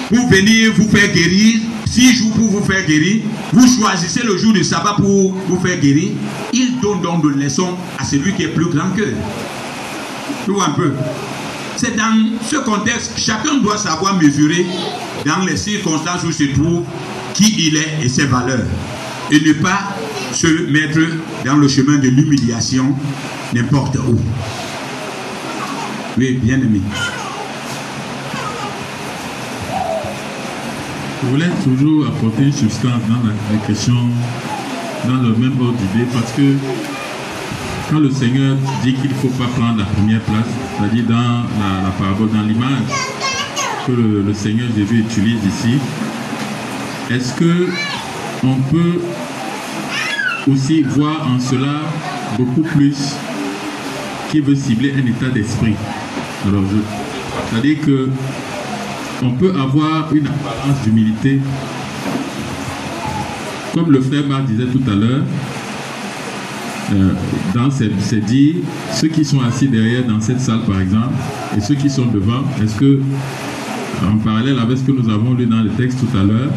pour 0.09 0.27
venir 0.27 0.73
vous 0.75 0.89
faire 0.89 1.11
guérir, 1.13 1.59
six 1.85 2.15
jours 2.15 2.31
pour 2.31 2.47
vous 2.47 2.63
faire 2.63 2.85
guérir, 2.85 3.21
vous 3.53 3.67
choisissez 3.67 4.23
le 4.23 4.37
jour 4.37 4.53
du 4.53 4.63
sabbat 4.63 4.95
pour 4.97 5.33
vous 5.47 5.59
faire 5.59 5.79
guérir. 5.79 6.09
Ils 6.53 6.79
donnent 6.81 7.01
donc 7.01 7.21
des 7.31 7.43
leçons 7.43 7.75
à 7.97 8.03
celui 8.03 8.33
qui 8.33 8.43
est 8.43 8.49
plus 8.49 8.69
grand 8.69 8.89
qu'eux. 8.95 9.13
Tu 10.45 10.51
vois 10.51 10.65
un 10.65 10.71
peu? 10.71 10.93
C'est 11.75 11.95
dans 11.95 12.13
ce 12.43 12.57
contexte 12.57 13.13
chacun 13.17 13.55
doit 13.57 13.77
savoir 13.77 14.15
mesurer 14.15 14.65
dans 15.25 15.45
les 15.45 15.55
circonstances 15.55 16.23
où 16.23 16.27
il 16.27 16.33
se 16.33 16.43
trouve 16.53 16.83
qui 17.33 17.67
il 17.67 17.77
est 17.77 17.99
et 18.03 18.09
ses 18.09 18.25
valeurs. 18.25 18.65
Et 19.31 19.39
ne 19.39 19.53
pas 19.53 19.79
se 20.31 20.47
mettre 20.71 20.99
dans 21.45 21.55
le 21.55 21.67
chemin 21.67 21.97
de 21.97 22.07
l'humiliation 22.07 22.95
n'importe 23.53 23.95
où. 23.97 24.17
Oui, 26.17 26.39
bien 26.41 26.57
aimé. 26.57 26.81
Je 31.21 31.27
voulais 31.29 31.49
toujours 31.63 32.07
apporter 32.07 32.43
une 32.43 32.53
substance 32.53 33.01
dans 33.07 33.27
la, 33.27 33.33
les 33.51 33.67
questions, 33.67 34.07
dans 35.07 35.21
le 35.21 35.35
même 35.35 35.59
ordre 35.59 35.77
d'idée, 35.77 36.05
parce 36.13 36.31
que 36.31 36.55
quand 37.89 37.99
le 37.99 38.11
Seigneur 38.11 38.55
dit 38.83 38.93
qu'il 38.93 39.09
ne 39.09 39.15
faut 39.15 39.29
pas 39.29 39.47
prendre 39.47 39.79
la 39.79 39.85
première 39.85 40.21
place, 40.21 40.47
c'est-à-dire 40.77 41.05
dans 41.05 41.15
la, 41.83 41.91
parabole, 41.97 42.29
dans 42.29 42.43
l'image 42.43 42.83
que 43.85 43.91
le, 43.91 44.21
le 44.21 44.33
Seigneur 44.33 44.67
Jésus 44.77 44.99
utilise 44.99 45.39
ici, 45.45 45.77
est-ce 47.11 47.33
que 47.33 47.67
on 48.43 48.55
peut 48.71 48.99
aussi 50.51 50.83
voir 50.83 51.27
en 51.29 51.39
cela 51.39 51.81
beaucoup 52.37 52.61
plus 52.61 52.95
qui 54.31 54.39
veut 54.41 54.55
cibler 54.55 54.93
un 54.93 55.05
état 55.07 55.29
d'esprit 55.33 55.73
Alors, 56.47 56.63
je- 56.71 57.49
c'est-à-dire 57.51 57.77
que 57.85 58.09
on 59.21 59.31
peut 59.31 59.51
avoir 59.51 60.13
une 60.13 60.27
apparence 60.27 60.81
d'humilité. 60.85 61.39
Comme 63.73 63.91
le 63.91 64.01
frère 64.01 64.25
Marc 64.27 64.45
disait 64.45 64.65
tout 64.65 64.81
à 64.89 64.95
l'heure, 64.95 65.23
euh, 66.93 67.09
dans 67.53 67.69
c'est 67.69 68.25
dit, 68.25 68.57
ceux 68.93 69.09
qui 69.09 69.23
sont 69.25 69.41
assis 69.41 69.67
derrière 69.67 70.03
dans 70.05 70.19
cette 70.21 70.39
salle 70.41 70.61
par 70.67 70.79
exemple, 70.81 71.13
et 71.57 71.61
ceux 71.61 71.75
qui 71.75 71.89
sont 71.89 72.05
devant, 72.05 72.43
est-ce 72.63 72.75
que, 72.75 72.99
en 74.09 74.17
parallèle 74.17 74.57
avec 74.57 74.77
ce 74.77 74.83
que 74.83 74.91
nous 74.91 75.09
avons 75.09 75.33
lu 75.33 75.45
dans 75.45 75.61
le 75.61 75.69
texte 75.69 75.99
tout 75.99 76.17
à 76.17 76.23
l'heure, 76.23 76.49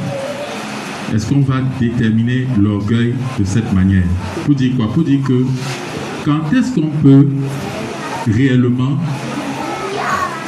est-ce 1.15 1.27
qu'on 1.27 1.41
va 1.41 1.61
déterminer 1.79 2.47
l'orgueil 2.61 3.15
de 3.39 3.45
cette 3.45 3.73
manière? 3.73 4.05
Pour 4.45 4.55
dire 4.55 4.73
quoi? 4.77 4.93
Pour 4.93 5.05
dire 5.05 5.21
que 5.27 5.45
quand 6.25 6.53
est-ce 6.57 6.75
qu'on 6.75 6.89
peut 7.03 7.27
réellement, 8.27 8.97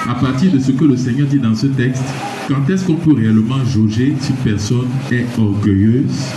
à 0.09 0.15
partir 0.15 0.53
de 0.53 0.59
ce 0.59 0.73
que 0.73 0.85
le 0.85 0.97
Seigneur 0.97 1.27
dit 1.27 1.39
dans 1.39 1.55
ce 1.55 1.67
texte, 1.67 2.05
quand 2.49 2.69
est-ce 2.73 2.85
qu'on 2.85 2.95
peut 2.95 3.15
réellement 3.15 3.65
jauger 3.65 4.15
si 4.21 4.31
une 4.31 4.37
personne 4.37 4.89
est 5.11 5.27
orgueilleuse? 5.39 6.29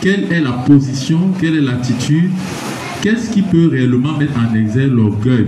Quelle 0.00 0.32
est 0.32 0.40
la 0.40 0.52
position? 0.52 1.18
Quelle 1.40 1.56
est 1.56 1.60
l'attitude? 1.60 2.30
Qu'est-ce 3.00 3.30
qui 3.30 3.42
peut 3.42 3.68
réellement 3.68 4.16
mettre 4.18 4.34
en 4.38 4.54
exergue 4.54 4.92
l'orgueil? 4.92 5.46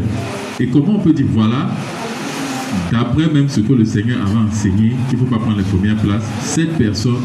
Et 0.60 0.66
comment 0.68 0.96
on 0.96 1.00
peut 1.00 1.12
dire, 1.12 1.26
voilà, 1.30 1.70
d'après 2.90 3.28
même 3.28 3.48
ce 3.48 3.60
que 3.60 3.72
le 3.72 3.84
Seigneur 3.84 4.18
avait 4.22 4.48
enseigné, 4.48 4.94
qu'il 5.08 5.18
ne 5.18 5.24
faut 5.24 5.30
pas 5.30 5.38
prendre 5.38 5.58
la 5.58 5.64
première 5.64 5.96
place, 5.96 6.22
cette 6.40 6.76
personne 6.76 7.24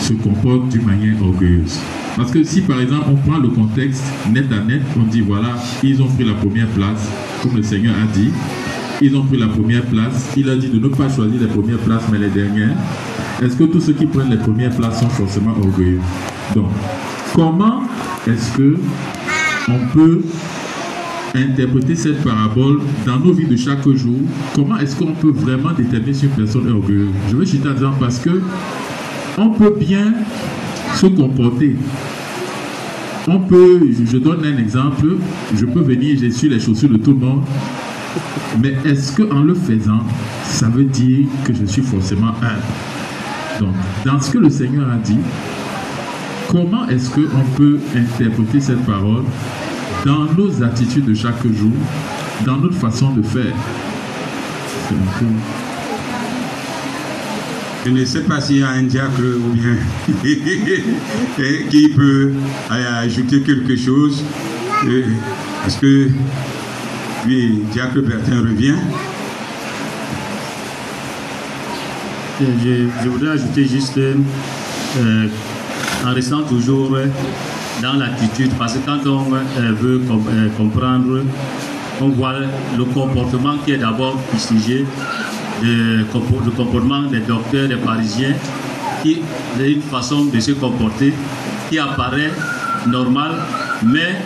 se 0.00 0.12
comporte 0.14 0.68
d'une 0.68 0.84
manière 0.84 1.22
orgueilleuse. 1.22 1.78
Parce 2.16 2.30
que 2.30 2.44
si 2.44 2.60
par 2.60 2.80
exemple 2.80 3.06
on 3.08 3.16
prend 3.16 3.38
le 3.38 3.48
contexte 3.48 4.04
net 4.32 4.46
à 4.52 4.64
net, 4.64 4.82
on 4.96 5.04
dit 5.04 5.20
voilà, 5.20 5.54
ils 5.82 6.00
ont 6.00 6.06
pris 6.06 6.24
la 6.24 6.34
première 6.34 6.68
place, 6.68 7.08
comme 7.42 7.56
le 7.56 7.62
Seigneur 7.62 7.94
a 7.94 8.06
dit, 8.16 8.30
ils 9.00 9.16
ont 9.16 9.24
pris 9.24 9.38
la 9.38 9.48
première 9.48 9.82
place, 9.82 10.30
il 10.36 10.48
a 10.48 10.56
dit 10.56 10.68
de 10.68 10.78
ne 10.78 10.88
pas 10.88 11.08
choisir 11.08 11.40
les 11.40 11.48
premières 11.48 11.78
places 11.78 12.04
mais 12.12 12.18
les 12.18 12.28
dernières. 12.28 12.76
Est-ce 13.42 13.56
que 13.56 13.64
tous 13.64 13.80
ceux 13.80 13.92
qui 13.92 14.06
prennent 14.06 14.30
les 14.30 14.36
premières 14.36 14.74
places 14.74 15.00
sont 15.00 15.08
forcément 15.08 15.54
orgueilleux? 15.62 16.00
Donc, 16.54 16.70
comment 17.34 17.82
est-ce 18.26 18.56
que 18.56 18.76
on 19.68 19.92
peut 19.92 20.22
interpréter 21.34 21.96
cette 21.96 22.22
parabole 22.22 22.80
dans 23.04 23.18
nos 23.18 23.32
vies 23.32 23.46
de 23.46 23.56
chaque 23.56 23.86
jour, 23.88 24.20
comment 24.54 24.78
est-ce 24.78 24.96
qu'on 24.96 25.12
peut 25.12 25.32
vraiment 25.32 25.72
déterminer 25.72 26.14
si 26.14 26.26
une 26.26 26.32
personne 26.32 26.68
est 26.68 26.72
orgueilleuse? 26.72 27.08
Je 27.30 27.36
vais 27.36 27.46
citer 27.46 27.68
un 27.68 27.72
exemple 27.72 27.96
parce 28.00 28.18
que 28.18 28.40
on 29.36 29.50
peut 29.50 29.74
bien 29.78 30.14
se 30.94 31.06
comporter. 31.06 31.76
On 33.26 33.38
peut, 33.40 33.80
je 34.04 34.18
donne 34.18 34.44
un 34.44 34.58
exemple, 34.58 35.16
je 35.54 35.64
peux 35.64 35.80
venir, 35.80 36.16
j'ai 36.20 36.30
su 36.30 36.48
les 36.48 36.60
chaussures 36.60 36.90
de 36.90 36.98
tout 36.98 37.12
le 37.12 37.18
monde, 37.18 37.42
mais 38.62 38.74
est-ce 38.84 39.16
qu'en 39.16 39.40
le 39.40 39.54
faisant, 39.54 40.00
ça 40.44 40.68
veut 40.68 40.84
dire 40.84 41.26
que 41.44 41.54
je 41.54 41.64
suis 41.64 41.82
forcément 41.82 42.34
un? 42.42 43.60
Donc, 43.60 43.74
dans 44.04 44.20
ce 44.20 44.30
que 44.30 44.38
le 44.38 44.50
Seigneur 44.50 44.90
a 44.90 44.96
dit, 44.96 45.18
comment 46.48 46.86
est-ce 46.88 47.10
qu'on 47.10 47.44
peut 47.56 47.78
interpréter 47.96 48.60
cette 48.60 48.84
parole 48.84 49.24
dans 50.04 50.24
nos 50.36 50.62
attitudes 50.62 51.06
de 51.06 51.14
chaque 51.14 51.42
jour, 51.46 51.72
dans 52.44 52.58
notre 52.58 52.76
façon 52.76 53.12
de 53.12 53.22
faire 53.22 53.54
Je 57.84 57.90
ne 57.90 58.04
sais 58.04 58.20
pas 58.22 58.40
s'il 58.40 58.58
y 58.58 58.62
a 58.62 58.70
un 58.70 58.82
diacre 58.82 59.20
ou 59.20 59.54
bien 59.54 59.76
qui 61.70 61.88
peut 61.88 62.32
ajouter 62.70 63.40
quelque 63.40 63.76
chose. 63.76 64.22
Est-ce 65.66 65.78
que 65.78 66.08
oui, 67.26 67.62
diacre 67.72 68.00
Bertin 68.00 68.40
revient. 68.40 68.74
Je, 72.40 73.08
voudrais 73.08 73.30
ajouter 73.30 73.64
juste, 73.66 73.96
euh, 73.96 75.28
en 76.04 76.12
restant 76.12 76.42
toujours 76.42 76.94
dans 77.82 77.94
l'attitude, 77.94 78.50
parce 78.58 78.74
que 78.74 78.78
quand 78.86 79.06
on 79.06 79.32
euh, 79.34 79.72
veut 79.72 80.00
euh, 80.10 80.48
comprendre, 80.56 81.22
on 82.00 82.08
voit 82.08 82.34
le 82.76 82.84
comportement 82.84 83.56
qui 83.64 83.72
est 83.72 83.78
d'abord 83.78 84.20
fustigé, 84.30 84.84
le, 85.62 86.04
comportement 86.12 87.02
des 87.02 87.20
docteurs, 87.20 87.68
des 87.68 87.76
Parisiens, 87.76 88.34
qui 89.02 89.20
est 89.60 89.72
une 89.72 89.82
façon 89.82 90.24
de 90.24 90.40
se 90.40 90.52
comporter 90.52 91.12
qui 91.68 91.78
apparaît 91.78 92.30
normale, 92.86 93.32
mais 93.84 94.16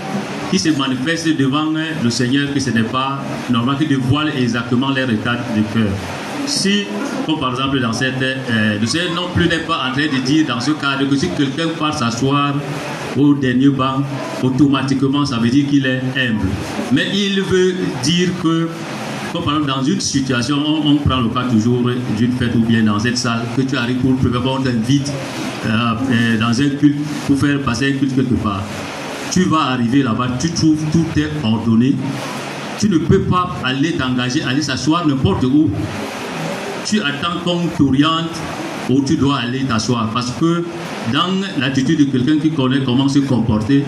qui 0.50 0.58
se 0.58 0.70
manifeste 0.70 1.36
devant 1.36 1.66
le 2.02 2.10
Seigneur 2.10 2.52
que 2.52 2.60
ce 2.60 2.70
n'est 2.70 2.82
pas 2.82 3.22
normal, 3.50 3.76
qui 3.78 3.86
dévoile 3.86 4.32
exactement 4.36 4.90
leur 4.90 5.10
état 5.10 5.34
de 5.34 5.62
cœur. 5.72 5.92
Si, 6.46 6.84
par 7.38 7.50
exemple 7.50 7.78
dans 7.80 7.92
cette... 7.92 8.22
Euh, 8.22 8.78
le 8.80 8.86
Seigneur 8.86 9.14
non 9.14 9.28
plus 9.34 9.48
n'est 9.48 9.58
pas 9.58 9.88
en 9.88 9.92
train 9.92 10.06
de 10.06 10.24
dire 10.24 10.46
dans 10.46 10.60
ce 10.60 10.70
cadre 10.70 11.04
que 11.08 11.14
si 11.14 11.28
quelqu'un 11.30 11.68
part 11.78 11.92
s'asseoir 11.92 12.54
au 13.16 13.34
dernier 13.34 13.68
banc, 13.68 14.02
automatiquement 14.42 15.24
ça 15.24 15.38
veut 15.38 15.50
dire 15.50 15.66
qu'il 15.68 15.86
est 15.86 16.00
humble. 16.16 16.46
Mais 16.92 17.06
il 17.14 17.40
veut 17.42 17.74
dire 18.02 18.30
que 18.42 18.68
comme 19.32 19.44
par 19.44 19.56
exemple 19.56 19.70
dans 19.70 19.82
une 19.82 20.00
situation, 20.00 20.56
on, 20.84 20.96
prend 20.96 21.20
le 21.20 21.28
cas 21.28 21.44
toujours 21.50 21.82
d'une 22.16 22.32
fête 22.32 22.54
ou 22.54 22.60
bien 22.60 22.82
dans 22.82 22.98
cette 22.98 23.18
salle, 23.18 23.42
que 23.56 23.62
tu 23.62 23.76
arrives 23.76 23.98
pour 23.98 24.16
préparer, 24.16 24.48
on 24.48 24.62
t'invite 24.62 25.12
euh, 25.66 25.68
euh, 26.10 26.38
dans 26.38 26.60
un 26.60 26.68
culte 26.70 26.98
pour 27.26 27.38
faire 27.38 27.60
passer 27.60 27.92
un 27.92 27.98
culte 27.98 28.14
quelque 28.14 28.34
part. 28.34 28.62
Tu 29.30 29.42
vas 29.42 29.72
arriver 29.72 30.02
là-bas, 30.02 30.28
tu 30.40 30.50
trouves 30.50 30.82
tout 30.92 31.04
est 31.16 31.30
ordonné. 31.44 31.94
Tu 32.78 32.88
ne 32.88 32.98
peux 32.98 33.22
pas 33.22 33.56
aller 33.64 33.92
t'engager, 33.92 34.42
aller 34.42 34.62
s'asseoir 34.62 35.06
n'importe 35.06 35.44
où. 35.44 35.68
Tu 36.86 37.00
attends 37.00 37.40
qu'on 37.44 37.66
t'oriente 37.76 38.30
où 38.90 39.02
tu 39.02 39.16
dois 39.16 39.38
aller 39.38 39.60
t'asseoir. 39.64 40.10
Parce 40.12 40.30
que 40.32 40.64
dans 41.12 41.28
l'attitude 41.58 41.98
de 41.98 42.04
quelqu'un 42.04 42.38
qui 42.38 42.50
connaît 42.50 42.82
comment 42.84 43.08
se 43.08 43.20
comporter, 43.20 43.84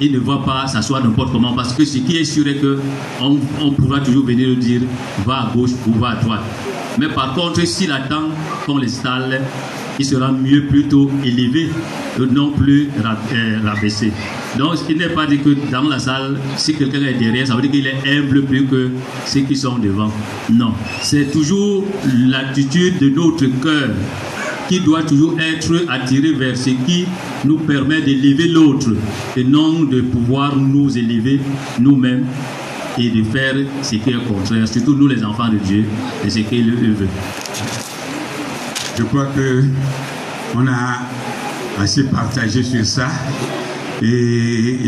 il 0.00 0.12
ne 0.12 0.18
va 0.18 0.38
pas 0.38 0.66
s'asseoir 0.66 1.04
n'importe 1.04 1.32
comment 1.32 1.52
parce 1.52 1.74
que 1.74 1.84
ce 1.84 1.98
qui 1.98 2.16
est 2.16 2.24
sûr 2.24 2.46
est 2.48 2.56
que 2.56 2.80
on, 3.20 3.70
pourra 3.70 4.00
toujours 4.00 4.24
venir 4.26 4.48
lui 4.48 4.56
dire 4.56 4.80
va 5.24 5.42
à 5.42 5.52
gauche 5.54 5.70
ou 5.86 5.92
va 5.98 6.10
à 6.10 6.16
droite. 6.16 6.42
Mais 6.98 7.08
par 7.08 7.34
contre, 7.34 7.64
s'il 7.64 7.92
attend 7.92 8.28
qu'on 8.66 8.78
l'installe, 8.78 9.42
il 9.98 10.04
sera 10.04 10.32
mieux 10.32 10.66
plutôt 10.66 11.10
élevé 11.24 11.70
non 12.18 12.50
plus 12.50 12.90
euh, 12.98 13.58
rabaissé. 13.64 14.12
Donc, 14.58 14.74
il 14.88 14.98
n'est 14.98 15.08
pas 15.08 15.26
dit 15.26 15.38
que 15.38 15.56
dans 15.70 15.88
la 15.88 15.98
salle, 15.98 16.38
si 16.56 16.74
quelqu'un 16.74 17.02
est 17.02 17.14
derrière, 17.14 17.46
ça 17.46 17.54
veut 17.54 17.62
dire 17.62 17.70
qu'il 17.70 17.86
est 17.86 18.02
humble 18.06 18.42
plus 18.42 18.66
que 18.66 18.90
ceux 19.26 19.40
qui 19.40 19.56
sont 19.56 19.78
devant. 19.78 20.10
Non. 20.52 20.72
C'est 21.00 21.30
toujours 21.30 21.84
l'attitude 22.28 22.98
de 22.98 23.08
notre 23.08 23.46
cœur 23.62 23.90
qui 24.68 24.80
doit 24.80 25.02
toujours 25.02 25.36
être 25.40 25.84
attiré 25.88 26.32
vers 26.32 26.56
ce 26.56 26.70
qui 26.70 27.06
nous 27.44 27.58
permet 27.58 28.00
d'élever 28.00 28.48
l'autre 28.48 28.90
et 29.36 29.44
non 29.44 29.82
de 29.82 30.00
pouvoir 30.00 30.56
nous 30.56 30.96
élever 30.96 31.40
nous-mêmes 31.80 32.24
et 32.98 33.10
de 33.10 33.22
faire 33.22 33.54
ce 33.82 33.96
qui 33.96 34.10
est 34.10 34.26
contraire, 34.28 34.68
surtout 34.68 34.94
nous 34.94 35.08
les 35.08 35.24
enfants 35.24 35.48
de 35.48 35.56
Dieu, 35.58 35.84
et 36.24 36.30
ce 36.30 36.40
qu'il 36.40 36.70
veut. 36.70 37.08
Je 38.98 39.02
crois 39.04 39.26
que 39.26 39.64
on 40.54 40.66
a 40.68 41.00
assez 41.82 42.04
partagé 42.04 42.62
sur 42.62 42.86
ça. 42.86 43.08
Et 44.00 44.78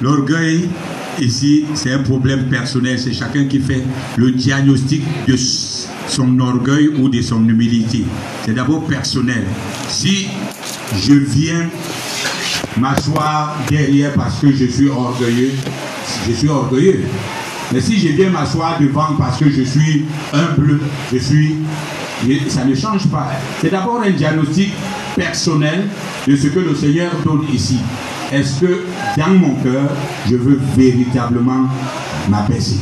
l'orgueil, 0.00 0.68
ici, 1.20 1.64
c'est 1.74 1.92
un 1.92 2.02
problème 2.02 2.44
personnel. 2.44 2.98
C'est 2.98 3.12
chacun 3.12 3.44
qui 3.46 3.58
fait 3.58 3.82
le 4.16 4.30
diagnostic 4.32 5.02
de 5.26 5.36
son 5.36 6.38
orgueil 6.40 6.88
ou 6.88 7.08
de 7.08 7.20
son 7.22 7.46
humilité. 7.48 8.04
C'est 8.44 8.54
d'abord 8.54 8.84
personnel. 8.84 9.44
Si 9.88 10.28
je 10.94 11.14
viens 11.14 11.68
m'asseoir 12.76 13.56
derrière 13.68 14.12
parce 14.12 14.40
que 14.40 14.52
je 14.52 14.66
suis 14.66 14.88
orgueilleux, 14.88 15.52
je 16.28 16.32
suis 16.32 16.48
orgueilleux. 16.48 17.00
Mais 17.72 17.80
si 17.80 17.98
je 17.98 18.08
viens 18.08 18.30
m'asseoir 18.30 18.78
devant 18.80 19.14
parce 19.18 19.38
que 19.38 19.50
je 19.50 19.62
suis 19.62 20.04
humble, 20.32 20.80
je 21.12 21.18
suis 21.18 21.56
ça 22.48 22.64
ne 22.64 22.74
change 22.74 23.06
pas. 23.08 23.30
C'est 23.60 23.70
d'abord 23.70 24.02
un 24.04 24.10
diagnostic 24.10 24.72
personnel 25.18 25.88
de 26.26 26.36
ce 26.36 26.46
que 26.46 26.60
le 26.60 26.74
Seigneur 26.74 27.10
donne 27.24 27.42
ici. 27.52 27.78
Est-ce 28.32 28.60
que 28.60 28.84
dans 29.16 29.30
mon 29.30 29.54
cœur, 29.56 29.90
je 30.28 30.36
veux 30.36 30.60
véritablement 30.76 31.66
m'abaisser 32.28 32.76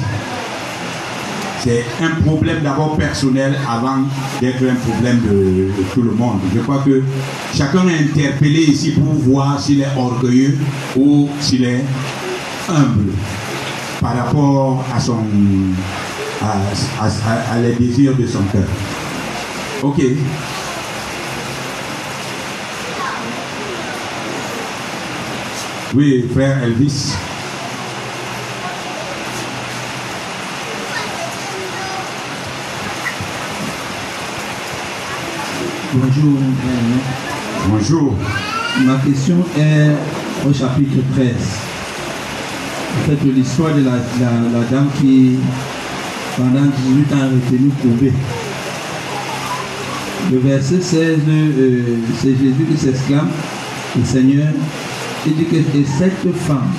C'est 1.61 1.85
un 2.03 2.21
problème 2.23 2.61
d'abord 2.63 2.97
personnel 2.97 3.57
avant 3.69 4.03
d'être 4.41 4.63
un 4.65 4.75
problème 4.75 5.21
de, 5.21 5.71
tout 5.95 6.03
le 6.03 6.13
monde. 6.13 6.41
Je 6.55 6.61
crois 6.61 6.83
que 6.85 7.03
chacun 7.55 7.87
est 7.89 8.01
interpellé 8.11 8.63
ici 8.63 8.91
pour 8.91 9.15
voir 9.15 9.59
s'il 9.59 9.81
est 9.81 9.97
orgueilleux 9.97 10.59
ou 10.97 11.29
s'il 11.41 11.65
est 11.65 11.85
humble 12.69 13.13
par 14.01 14.17
rapport 14.17 14.85
à 14.95 15.01
son 15.01 15.25
à 16.43 17.59
les 17.61 17.73
désirs 17.73 18.15
de 18.15 18.27
son 18.27 18.43
cœur. 18.53 18.69
Ok. 19.83 20.03
Oui, 25.97 26.27
frère 26.31 26.63
Elvis. 26.63 27.15
Bonjour. 35.95 36.39
Bonjour. 37.71 38.15
Ma 38.85 38.99
question 38.99 39.37
est 39.59 40.47
au 40.47 40.53
chapitre 40.53 40.99
13. 41.15 41.29
En 42.93 43.09
fait, 43.09 43.25
l'histoire 43.25 43.75
de 43.75 43.81
la, 43.81 43.93
la, 43.93 44.51
la, 44.53 44.65
dame 44.71 44.89
qui, 45.01 45.37
pendant 46.37 46.61
18 46.61 47.13
ans, 47.15 47.23
a 47.23 47.29
retenu 47.29 47.71
courbée. 47.81 48.13
Le 50.31 50.39
verset 50.41 50.83
16, 50.83 51.21
euh, 51.27 51.83
c'est 52.21 52.37
Jésus 52.37 52.67
qui 52.71 52.77
s'exclame, 52.77 53.31
le 53.97 54.05
Seigneur, 54.05 54.49
il 55.27 55.35
dit 55.35 55.45
que 55.45 55.57
et 55.57 55.85
cette 55.85 56.37
femme, 56.37 56.71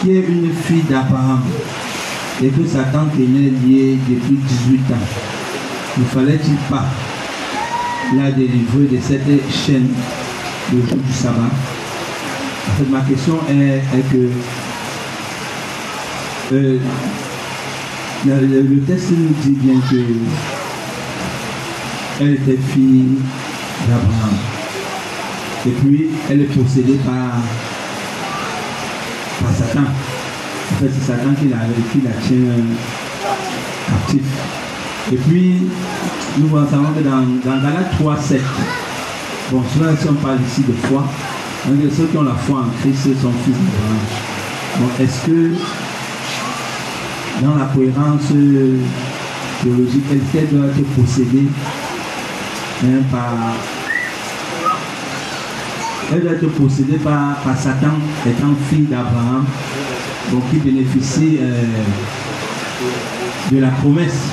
qui 0.00 0.12
est 0.12 0.24
une 0.26 0.52
fille 0.52 0.82
d'Abraham, 0.88 1.42
et 2.42 2.48
que 2.48 2.66
sa 2.66 2.84
tante 2.84 3.14
est 3.14 3.66
liée 3.66 3.98
depuis 4.08 4.36
18 4.36 4.80
ans, 4.92 5.06
ne 5.98 6.04
fallait-il 6.04 6.56
pas 6.70 6.86
la 8.16 8.30
délivrer 8.30 8.86
de 8.90 8.98
cette 9.00 9.26
chaîne 9.50 9.88
le 10.72 10.80
jour 10.86 10.98
du 10.98 11.12
sabbat? 11.12 11.50
Ma 12.90 13.00
question 13.00 13.38
est, 13.48 13.82
que 14.12 14.30
euh, 16.52 16.78
le, 18.26 18.62
le, 18.62 18.80
texte 18.82 19.10
nous 19.10 19.34
dit 19.42 19.56
bien 19.60 19.80
que 19.90 19.96
elle 22.20 22.34
était 22.34 22.58
fille 22.72 23.18
d'Abraham. 23.88 24.53
Et 25.66 25.70
puis, 25.70 26.10
elle 26.30 26.42
est 26.42 26.44
possédée 26.44 26.98
par, 27.06 27.40
par 29.40 29.56
Satan. 29.56 29.80
En 29.80 30.76
fait, 30.76 30.90
c'est 30.92 31.06
Satan 31.06 31.34
qui 31.40 31.48
la, 31.48 31.58
qui 31.90 32.00
la 32.02 32.10
tient 32.26 32.64
captif. 33.88 34.22
Et 35.12 35.16
puis, 35.16 35.62
nous 36.38 36.48
savons 36.48 36.92
que 36.92 37.00
dans, 37.00 37.50
dans 37.50 37.62
Galates 37.62 37.92
3, 37.98 38.16
7, 38.16 38.40
bon, 39.50 39.62
cela, 39.74 39.96
si 39.96 40.08
on 40.08 40.14
parle 40.14 40.38
ici 40.46 40.62
de 40.62 40.72
foi, 40.86 41.04
donc 41.66 41.78
ceux 41.96 42.06
qui 42.06 42.16
ont 42.18 42.22
la 42.24 42.34
foi 42.34 42.58
en 42.58 42.80
Christ 42.80 43.04
sont 43.22 43.32
fils 43.44 43.54
d'Abraham. 43.54 43.98
Bon, 44.80 45.02
est-ce 45.02 45.26
que 45.26 45.52
dans 47.42 47.54
la 47.54 47.64
cohérence 47.66 48.28
théologique, 49.62 50.04
elle 50.34 50.48
doit 50.48 50.66
être 50.66 50.84
possédée 50.94 51.48
hein, 52.84 53.02
par. 53.10 53.32
Elle 56.12 56.22
doit 56.22 56.32
être 56.32 56.48
possédée 56.48 56.98
par, 56.98 57.36
par 57.42 57.56
Satan, 57.56 57.98
étant 58.26 58.54
fille 58.68 58.86
d'Abraham, 58.86 59.44
donc 60.30 60.42
qui 60.50 60.56
bénéficie 60.56 61.38
euh, 61.40 61.64
de 63.50 63.58
la 63.58 63.68
promesse 63.68 64.28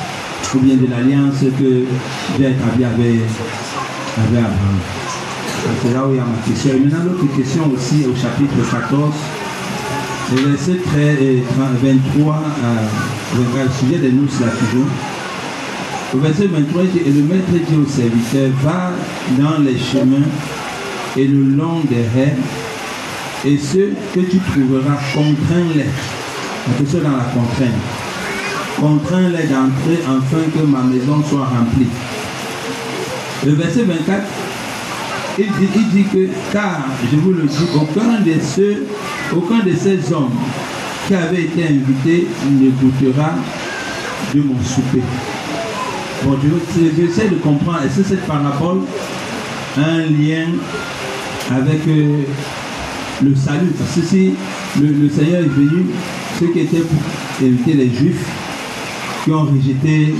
ou 0.56 0.60
bien 0.60 0.76
de 0.76 0.88
l'alliance 0.90 1.40
que 1.40 1.86
Dieu 2.38 2.46
a 2.46 2.50
établie 2.50 2.86
avec, 2.86 3.22
Abraham. 4.18 4.52
C'est 5.82 5.94
là 5.94 6.06
où 6.06 6.12
il 6.12 6.18
y 6.18 6.20
a 6.20 6.24
ma 6.24 6.38
question. 6.46 6.72
Et 6.76 6.80
maintenant, 6.80 7.06
l'autre 7.06 7.36
question 7.36 7.72
aussi 7.74 8.06
au 8.06 8.16
chapitre 8.16 8.56
14, 8.70 9.14
le 10.34 10.50
verset 10.50 10.78
23 11.82 12.34
à 12.34 13.38
24, 13.38 13.66
le 13.66 13.88
sujet 13.88 14.00
des 14.00 14.12
noces 14.12 14.40
là 14.42 14.48
toujours. 14.48 14.88
Au 16.14 16.18
verset 16.18 16.48
23, 16.48 16.84
et 16.84 17.10
le 17.10 17.24
maître 17.24 17.52
dit 17.52 17.76
au 17.78 17.88
serviteur, 17.88 18.50
va 18.62 18.92
dans 19.38 19.60
les 19.64 19.78
chemins 19.78 20.28
et 21.18 21.28
le 21.28 21.44
long 21.56 21.82
des 21.90 22.04
raies, 22.16 22.36
et 23.46 23.58
ceux 23.58 23.94
que 24.14 24.20
tu 24.20 24.38
trouveras, 24.38 24.98
contrains-les. 25.14 25.86
La 26.68 26.74
question 26.78 27.00
dans 27.00 27.18
la 27.18 27.24
contrainte. 27.24 27.82
Contrains-les 28.80 29.48
d'entrer 29.48 30.00
afin 30.06 30.50
que 30.54 30.66
ma 30.66 30.84
maison 30.84 31.24
soit 31.28 31.46
remplie. 31.46 31.88
Le 33.46 33.54
verset 33.54 33.84
24, 33.84 34.24
il 35.40 35.46
dit, 35.46 35.84
dit 35.92 36.04
que, 36.04 36.30
car, 36.52 36.86
je 37.12 37.18
vous 37.18 37.32
le 37.32 37.44
dis, 37.44 37.68
aucun 37.76 38.22
de 38.22 38.34
ceux, 38.40 38.86
aucun 39.36 39.66
de 39.66 39.74
ces 39.76 40.14
hommes 40.14 40.36
qui 41.08 41.16
avaient 41.16 41.44
été 41.44 41.64
invités 41.64 42.28
ne 42.46 42.70
goûtera 42.70 43.32
de 44.34 44.42
mon 44.42 44.62
souper. 44.64 45.02
Bon, 46.24 46.38
j'essaie 46.96 47.30
de 47.30 47.36
comprendre, 47.36 47.80
est-ce 47.86 48.02
que 48.02 48.08
cette 48.10 48.28
parabole 48.28 48.82
a 49.78 49.82
un 49.82 50.06
lien 50.06 50.46
avec 51.56 51.88
euh, 51.88 52.24
le 53.24 53.36
salut 53.36 53.72
Parce 53.78 53.96
que 53.96 54.02
si 54.02 54.34
le, 54.80 54.88
le, 54.88 55.10
Seigneur 55.10 55.42
est 55.42 55.48
venu, 55.48 55.86
ceux 56.40 56.48
qui 56.48 56.60
étaient 56.60 56.80
pour 56.80 57.46
éviter 57.46 57.74
les 57.74 57.90
Juifs, 57.90 58.26
qui 59.24 59.32
ont 59.32 59.44
rejeté 59.44 60.14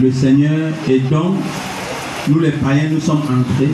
le 0.00 0.12
Seigneur, 0.12 0.72
et 0.88 1.00
donc, 1.00 1.36
nous 2.28 2.38
les 2.38 2.52
païens, 2.52 2.88
nous 2.90 3.00
sommes 3.00 3.22
entrés. 3.22 3.70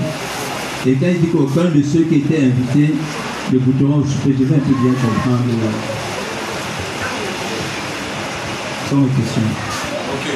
Et 0.86 0.94
quand 0.94 1.06
il 1.06 1.20
dit 1.20 1.28
qu'aucun 1.28 1.64
de 1.66 1.82
ceux 1.82 2.02
qui 2.04 2.16
étaient 2.16 2.38
invités 2.38 2.94
ne 3.52 3.58
goûteront 3.58 3.98
au 3.98 4.04
souper, 4.04 4.34
je 4.38 4.44
vais 4.44 4.54
un 4.54 4.58
peu 4.58 4.74
bien 4.82 4.92
comprendre. 4.92 5.44
Une 8.90 9.08
question. 9.08 9.42
Ok. 10.14 10.26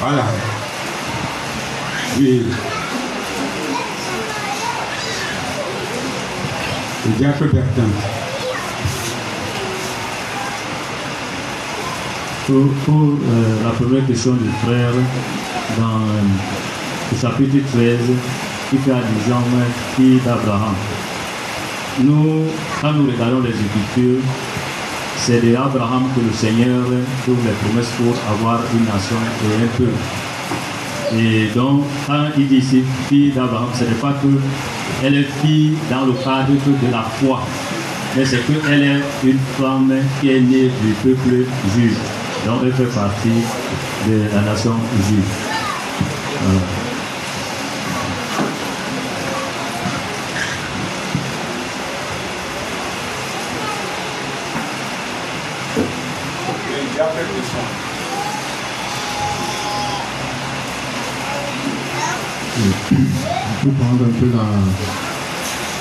Voilà. 0.00 0.24
Oui. 2.18 2.42
Diacre 7.18 7.44
Bertin. 7.52 7.90
Pour, 12.46 12.66
pour 12.84 13.02
euh, 13.02 13.64
la 13.64 13.70
première 13.70 14.06
question 14.06 14.32
du 14.34 14.48
frère, 14.64 14.92
dans 15.78 16.00
le 17.12 17.18
chapitre 17.20 17.56
13, 17.72 17.98
qui 18.70 18.76
fait 18.78 18.92
allusion 18.92 19.36
fille 19.96 20.20
d'Abraham. 20.24 20.74
Nous, 22.02 22.44
quand 22.80 22.92
nous 22.92 23.06
regardons 23.10 23.40
les 23.40 23.50
Écritures, 23.50 24.22
c'est 25.16 25.40
de 25.40 25.54
Abraham 25.54 26.04
que 26.14 26.20
le 26.20 26.32
Seigneur 26.32 26.84
trouve 27.22 27.38
les 27.44 27.52
promesses 27.52 27.92
pour 27.96 28.14
avoir 28.32 28.60
une 28.74 28.84
nation 28.84 29.16
et 29.16 29.64
un 29.64 29.66
peuple. 29.76 30.19
Et 31.12 31.48
donc, 31.54 31.82
dit 32.36 32.56
ici 32.56 32.82
fille 33.08 33.30
d'Abraham, 33.30 33.68
ce 33.74 33.84
n'est 33.84 33.90
pas 33.94 34.14
qu'elle 35.00 35.14
est 35.16 35.28
fille 35.42 35.72
dans 35.90 36.06
le 36.06 36.12
cadre 36.12 36.52
de 36.52 36.92
la 36.92 37.02
foi, 37.02 37.42
mais 38.16 38.24
c'est 38.24 38.40
qu'elle 38.46 38.82
est 38.82 39.02
une 39.24 39.38
femme 39.58 39.92
qui 40.20 40.30
est 40.30 40.40
née 40.40 40.70
du 40.82 40.92
peuple 41.02 41.46
juif. 41.74 41.98
Donc, 42.46 42.60
elle 42.64 42.72
fait 42.72 42.84
partie 42.84 43.42
de 44.08 44.22
la 44.34 44.42
nation 44.42 44.74
juive. 45.08 46.89
Pour 62.90 63.72
prendre 63.74 64.04
un 64.04 64.18
peu 64.18 64.26
la, 64.34 64.42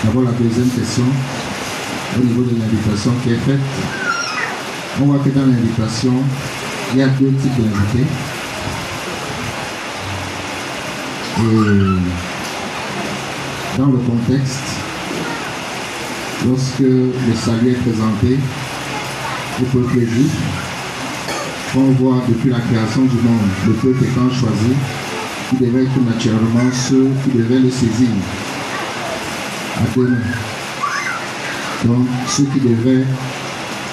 d'abord 0.04 0.24
la 0.24 0.32
deuxième 0.32 0.69
question 0.69 1.06
au 2.15 2.24
niveau 2.24 2.43
de 2.43 2.52
l'invitation 2.60 3.12
qui 3.24 3.32
est 3.32 3.38
faite. 3.38 3.60
On 5.02 5.06
voit 5.06 5.17
que 5.17 5.30
dans 5.30 5.48
l'invitation, 5.48 6.13
il 6.93 7.00
y 7.00 7.02
a 7.02 7.08
deux 7.08 7.32
types 7.32 7.58
d'invités. 7.58 8.06
Et 11.39 11.41
dans 13.80 13.88
le 13.88 13.98
contexte, 13.98 14.69
lorsque 16.45 16.80
le 16.80 17.36
salut 17.36 17.72
est 17.72 17.89
présenté 17.89 18.38
au 19.62 19.65
peuple 19.65 20.00
juif, 20.06 20.32
on 21.76 21.91
voit 21.93 22.22
depuis 22.30 22.52
la 22.52 22.60
création 22.60 23.02
du 23.02 23.15
monde, 23.15 23.50
le 23.65 23.74
peuple 23.74 24.04
étant 24.04 24.30
choisi, 24.30 24.76
qui 25.50 25.56
devait 25.58 25.84
être 25.84 26.02
naturellement 26.06 26.72
ceux 26.72 27.10
qui 27.24 27.38
devaient 27.38 27.60
le 27.60 27.72
saisir 27.72 28.10
à. 29.78 30.00
Donc, 31.86 32.06
ceux 32.28 32.44
qui 32.44 32.60
devaient 32.60 33.06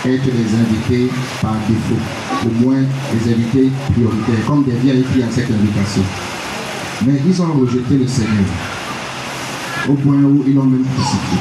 être 0.04 0.24
les 0.26 0.54
invités 0.54 1.10
par 1.40 1.54
défaut, 1.68 2.02
au 2.46 2.64
moins 2.64 2.82
les 3.14 3.32
invités 3.32 3.70
prioritaires, 3.92 4.46
comme 4.46 4.64
des 4.64 4.72
VIP 4.72 5.24
à 5.24 5.30
cette 5.30 5.50
invitation. 5.50 6.02
Mais 7.06 7.20
ils 7.26 7.42
ont 7.42 7.52
rejeté 7.52 7.96
le 7.96 8.06
Seigneur, 8.06 8.44
au 9.88 9.94
point 9.94 10.16
où 10.16 10.44
ils 10.46 10.54
l'ont 10.54 10.64
même 10.64 10.84
crucifié. 10.94 11.38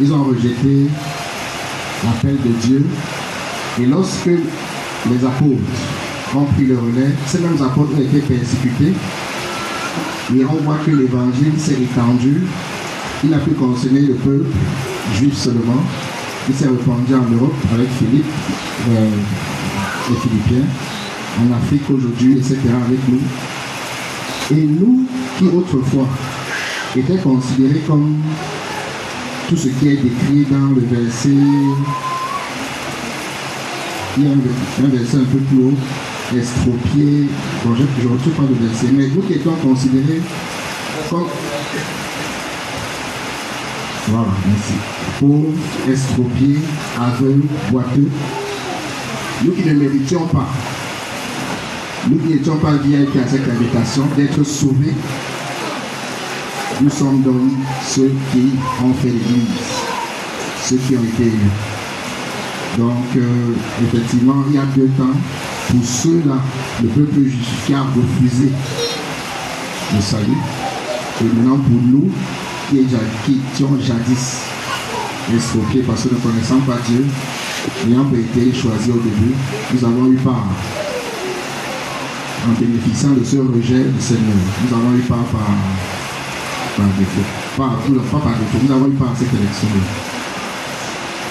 Ils 0.00 0.12
ont 0.12 0.24
rejeté 0.24 0.88
l'appel 2.04 2.36
de 2.44 2.66
Dieu, 2.66 2.86
et 3.80 3.86
lorsque 3.86 4.26
les 4.26 5.24
apôtres 5.24 6.05
ont 6.36 6.44
pris 6.44 6.64
le 6.64 6.78
relais, 6.78 7.10
ces 7.26 7.38
mêmes 7.38 7.60
apôtres 7.62 7.92
ont 7.96 8.00
été 8.00 8.20
persécutés. 8.20 8.92
Et 10.34 10.44
on 10.44 10.62
voit 10.62 10.78
que 10.84 10.90
l'évangile 10.90 11.58
s'est 11.58 11.80
étendu. 11.80 12.42
Il 13.24 13.30
n'a 13.30 13.38
pu 13.38 13.50
concerner 13.50 14.00
le 14.00 14.14
peuple 14.14 14.46
juif 15.14 15.34
seulement. 15.34 15.82
Il 16.48 16.54
s'est 16.54 16.66
répandu 16.66 17.14
en 17.14 17.28
Europe 17.34 17.54
avec 17.72 17.88
Philippe, 17.98 18.26
euh, 18.90 19.10
les 20.10 20.16
Philippiens, 20.16 20.66
en 21.40 21.56
Afrique 21.56 21.82
aujourd'hui, 21.90 22.38
etc. 22.38 22.58
avec 22.86 22.98
nous. 23.08 23.20
Et 24.56 24.62
nous 24.62 25.06
qui 25.38 25.44
autrefois 25.46 26.06
était 26.96 27.18
considéré 27.18 27.80
comme 27.86 28.16
tout 29.48 29.56
ce 29.56 29.68
qui 29.68 29.88
est 29.88 29.96
décrit 29.96 30.46
dans 30.50 30.74
le 30.74 30.80
verset. 30.80 31.28
Il 34.18 34.24
y 34.24 34.26
a 34.26 34.30
un, 34.30 34.88
verset 34.88 35.18
un 35.18 35.24
peu 35.24 35.38
plus 35.38 35.58
haut, 35.64 35.74
estropié. 36.34 37.28
Je 37.64 37.68
ne 37.68 38.12
retrouve 38.12 38.32
pas 38.32 38.42
le 38.42 38.66
verset, 38.66 38.86
mais 38.92 39.08
nous 39.08 39.22
qui 39.22 39.34
étions 39.34 39.54
considérés 39.56 40.22
comme. 41.10 41.26
Voilà, 44.08 44.28
merci. 44.46 44.74
Pauvres, 45.18 45.92
estropiés, 45.92 46.60
aveugles, 47.00 47.48
boiteux. 47.70 48.10
Nous 49.44 49.52
qui 49.52 49.68
ne 49.68 49.74
méritions 49.74 50.26
pas, 50.26 50.48
nous 52.08 52.18
qui 52.18 52.34
n'étions 52.34 52.56
pas 52.56 52.72
VIP 52.72 53.16
à 53.16 53.28
cette 53.28 53.48
invitation, 53.48 54.06
d'être 54.16 54.44
sauvés 54.44 54.94
nous 56.82 56.90
sommes 56.90 57.22
donc 57.22 57.52
ceux 57.86 58.12
qui 58.32 58.50
ont 58.84 58.92
fait 58.94 59.08
l'Église, 59.08 59.48
ceux 60.62 60.76
qui 60.76 60.96
ont 60.96 61.04
été 61.04 61.22
élus. 61.22 61.50
Donc, 62.76 63.16
euh, 63.16 63.54
effectivement, 63.82 64.44
il 64.48 64.56
y 64.56 64.58
a 64.58 64.66
deux 64.76 64.88
temps, 64.88 65.16
pour 65.68 65.84
ceux-là, 65.84 66.38
le 66.82 66.88
peuple 66.88 67.20
justifié 67.24 67.74
a 67.74 67.82
refusé 67.82 68.50
le 69.94 70.00
salut. 70.00 70.38
Et 71.20 71.24
maintenant, 71.24 71.58
pour 71.58 71.82
nous, 71.82 72.10
qui, 72.70 72.80
étions 72.80 73.70
jadis 73.80 74.42
escroqués 75.34 75.82
parce 75.86 76.04
que 76.04 76.14
ne 76.14 76.20
connaissons 76.20 76.60
pas 76.60 76.78
Dieu, 76.86 77.04
n'ayant 77.86 78.04
pas 78.04 78.18
été 78.18 78.52
choisis 78.52 78.90
au 78.90 78.98
début, 78.98 79.34
nous 79.74 79.84
avons 79.84 80.12
eu 80.12 80.16
part 80.16 80.46
en 82.48 82.60
bénéficiant 82.60 83.10
de 83.10 83.24
ce 83.24 83.38
rejet 83.38 83.84
du 83.84 84.00
Seigneur. 84.00 84.36
Nous 84.64 84.76
avons 84.76 84.96
eu 84.96 85.00
part 85.00 85.24
par 85.32 85.48
par 86.76 86.86
défaut. 86.98 87.24
Pas, 87.56 87.78
par 88.12 88.38
défaut, 88.38 88.58
nous 88.62 88.74
avons 88.74 88.88
eu 88.88 88.92
pas 88.92 89.12
cette 89.18 89.32
élection-là. 89.32 89.82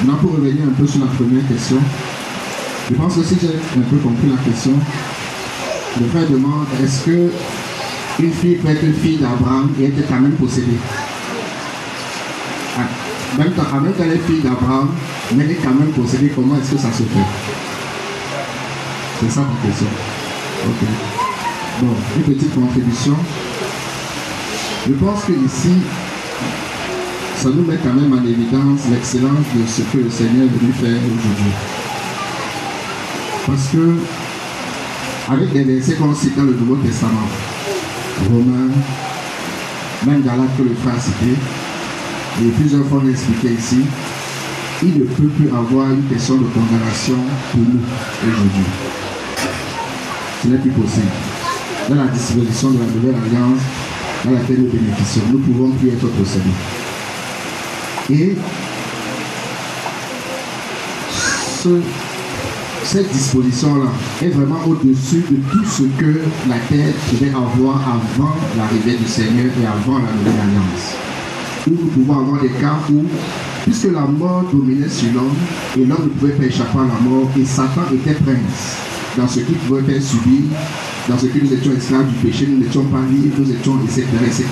Maintenant, 0.01 0.17
pour 0.17 0.33
revenir 0.33 0.65
un 0.65 0.73
peu 0.73 0.87
sur 0.87 0.99
la 1.01 1.07
première 1.07 1.47
question, 1.47 1.77
je 2.89 2.95
pense 2.95 3.15
que 3.15 3.23
si 3.23 3.35
j'ai 3.41 3.47
un 3.47 3.83
peu 3.83 3.97
compris 3.97 4.29
la 4.29 4.37
question, 4.43 4.73
le 5.99 6.07
frère 6.07 6.29
demande 6.29 6.65
est-ce 6.83 7.05
que 7.05 7.31
une 8.19 8.31
fille 8.31 8.55
peut 8.55 8.69
être 8.69 8.93
fille 9.01 9.17
d'Abraham 9.17 9.71
et 9.79 9.85
être 9.85 10.07
quand 10.07 10.19
même 10.19 10.33
possédée? 10.33 10.77
Ah, 12.77 12.81
même, 13.37 13.51
quand, 13.55 13.81
même 13.81 13.93
elle 13.99 14.11
est 14.11 14.27
fille 14.27 14.41
d'Abraham, 14.41 14.89
mais 15.33 15.45
elle 15.45 15.51
est 15.51 15.55
quand 15.55 15.73
même 15.73 15.89
possédée, 15.89 16.31
comment 16.35 16.55
est-ce 16.57 16.71
que 16.73 16.77
ça 16.77 16.91
se 16.91 17.03
fait? 17.03 17.27
C'est 19.19 19.31
ça 19.31 19.41
ma 19.41 19.67
question. 19.67 19.87
Ok. 20.67 20.87
Bon, 21.81 21.95
une 22.17 22.35
petite 22.35 22.53
contribution. 22.53 23.15
Je 24.87 24.93
pense 24.93 25.23
que 25.23 25.31
ici, 25.31 25.73
ça 27.37 27.49
nous 27.49 27.63
met 27.63 27.77
quand 27.83 27.93
même 27.93 28.13
en 28.13 28.23
évidence 28.23 28.81
l'excellence 28.91 29.45
de 29.55 29.65
ce 29.67 29.81
que 29.81 30.03
le 30.03 30.09
Seigneur 30.09 30.45
est 30.45 30.59
venu 30.59 30.71
faire 30.71 31.01
aujourd'hui. 31.01 31.74
Parce 33.45 33.67
que, 33.67 33.95
avec 35.31 35.53
les 35.53 35.63
versets 35.63 35.95
qu'on 35.95 36.13
cite 36.15 36.35
dans 36.35 36.43
le 36.43 36.53
Nouveau 36.53 36.75
Testament, 36.77 37.29
Romains, 38.29 38.73
même 40.07 40.21
Galates 40.23 40.57
que 40.57 40.63
le 40.63 40.75
frère 40.81 40.95
a 40.95 40.99
cité, 40.99 41.35
et 42.41 42.49
plusieurs 42.49 42.85
fois 42.87 43.01
on 43.03 43.09
expliqué 43.09 43.49
ici, 43.53 43.81
il 44.83 44.99
ne 44.99 45.03
peut 45.05 45.27
plus 45.27 45.49
avoir 45.49 45.91
une 45.91 46.03
question 46.03 46.35
de 46.35 46.45
condamnation 46.45 47.17
pour 47.51 47.61
nous 47.61 47.81
aujourd'hui. 48.27 48.65
Ce 50.41 50.47
n'est 50.47 50.57
plus 50.57 50.71
possible. 50.71 51.05
Dans 51.89 51.95
la 51.95 52.07
disposition 52.07 52.71
de 52.71 52.79
la 52.79 52.85
nouvelle 52.85 53.15
alliance, 53.15 53.61
dans 54.25 54.31
laquelle 54.31 54.61
nous 54.61 54.69
bénéficions. 54.69 55.21
Nous 55.31 55.39
ne 55.39 55.43
pouvons 55.43 55.69
plus 55.71 55.89
être 55.89 56.07
possédés. 56.07 56.49
Et 58.09 58.35
cette 62.85 63.11
disposition-là 63.11 63.89
est 64.21 64.29
vraiment 64.29 64.59
au-dessus 64.67 65.23
de 65.29 65.37
tout 65.51 65.65
ce 65.65 65.83
que 65.99 66.19
la 66.47 66.57
terre 66.69 66.93
pouvait 67.09 67.29
avoir 67.29 67.81
avant 67.81 68.35
l'arrivée 68.55 68.95
du 68.95 69.07
Seigneur 69.07 69.47
et 69.59 69.65
avant 69.65 69.97
la 69.97 70.11
nouvelle 70.13 70.39
alliance. 70.39 70.95
Où 71.67 71.71
nous 71.71 71.87
pouvons 71.87 72.19
avoir 72.19 72.41
des 72.41 72.49
cas 72.49 72.77
où, 72.91 73.03
puisque 73.63 73.91
la 73.91 74.01
mort 74.01 74.43
dominait 74.51 74.87
sur 74.87 75.11
l'homme, 75.13 75.33
et 75.75 75.83
l'homme 75.83 76.03
ne 76.03 76.19
pouvait 76.19 76.33
pas 76.33 76.45
échapper 76.45 76.77
à 76.77 76.81
la 76.81 77.09
mort, 77.09 77.27
et 77.39 77.43
Satan 77.43 77.81
était 77.91 78.13
prince 78.13 78.77
dans 79.17 79.27
ce 79.27 79.39
qu'il 79.39 79.55
pouvait 79.55 79.81
faire 79.81 80.01
subir 80.01 80.41
dans 81.09 81.17
ce 81.17 81.25
que 81.25 81.39
nous 81.39 81.53
étions 81.53 81.71
esclaves 81.71 82.07
du 82.07 82.27
péché, 82.27 82.47
nous 82.47 82.63
n'étions 82.63 82.83
pas 82.85 83.01
libres, 83.11 83.35
nous 83.39 83.51
étions, 83.51 83.77
etc., 83.83 84.05
etc. 84.25 84.45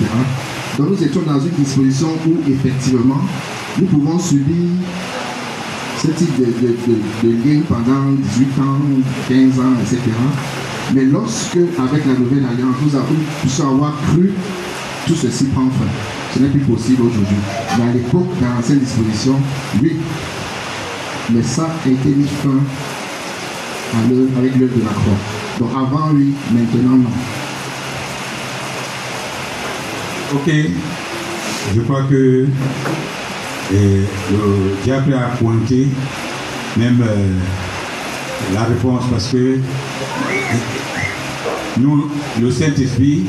Donc 0.78 0.90
nous 0.90 1.02
étions 1.04 1.22
dans 1.22 1.40
une 1.40 1.50
disposition 1.50 2.08
où, 2.26 2.50
effectivement, 2.50 3.20
nous 3.78 3.86
pouvons 3.86 4.18
subir 4.18 4.70
ce 6.04 6.10
type 6.10 6.38
de, 6.38 6.44
de, 6.44 7.32
de, 7.32 7.62
pendant 7.62 8.12
18 8.12 8.44
ans, 8.60 8.78
15 9.28 9.60
ans, 9.60 9.72
etc. 9.80 9.98
Mais 10.94 11.04
lorsque, 11.04 11.56
avec 11.56 12.04
la 12.04 12.12
nouvelle 12.12 12.44
alliance, 12.44 12.76
nous 12.84 12.94
avons 12.94 13.14
pu 13.42 13.62
avoir 13.62 13.94
cru, 14.08 14.32
tout 15.06 15.14
ceci 15.14 15.44
prend 15.46 15.70
fin. 15.70 15.86
Ce 16.34 16.40
n'est 16.40 16.48
plus 16.48 16.60
possible 16.60 17.02
aujourd'hui. 17.02 17.36
Mais 17.78 17.84
à 17.84 17.92
l'époque, 17.94 18.28
dans 18.40 18.54
l'ancienne 18.54 18.80
disposition, 18.80 19.36
oui. 19.82 19.96
Mais 21.30 21.42
ça 21.42 21.68
a 21.84 21.88
été 21.88 22.08
mis 22.10 22.28
fin 22.28 22.60
avec 24.36 24.56
l'œuvre 24.56 24.76
de 24.76 24.84
la 24.84 24.90
croix. 24.90 25.18
Donc 25.58 25.70
avant 25.74 26.12
lui, 26.12 26.34
maintenant 26.52 26.98
non. 26.98 27.10
Ok. 30.34 30.52
Je 31.74 31.80
crois 31.80 32.02
que 32.02 32.46
le 33.72 34.82
diable 34.84 35.14
a 35.14 35.36
pointé 35.36 35.88
même 36.76 37.02
euh, 37.02 37.38
la 38.52 38.64
réponse 38.64 39.04
parce 39.10 39.28
que 39.28 39.58
nous, 41.78 42.10
le 42.40 42.50
Saint-Esprit 42.50 43.24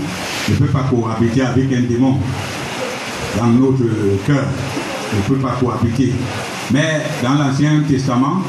ne 0.49 0.55
peut 0.55 0.65
pas 0.65 0.83
cohabiter 0.89 1.41
avec 1.41 1.71
un 1.73 1.81
démon 1.81 2.17
dans 3.37 3.47
notre 3.47 3.83
cœur. 4.25 4.45
Il 5.13 5.17
ne 5.19 5.35
peut 5.35 5.47
pas 5.47 5.55
cohabiter. 5.59 6.13
Mais 6.71 7.01
dans 7.23 7.35
l'Ancien 7.35 7.81
Testament, 7.87 8.41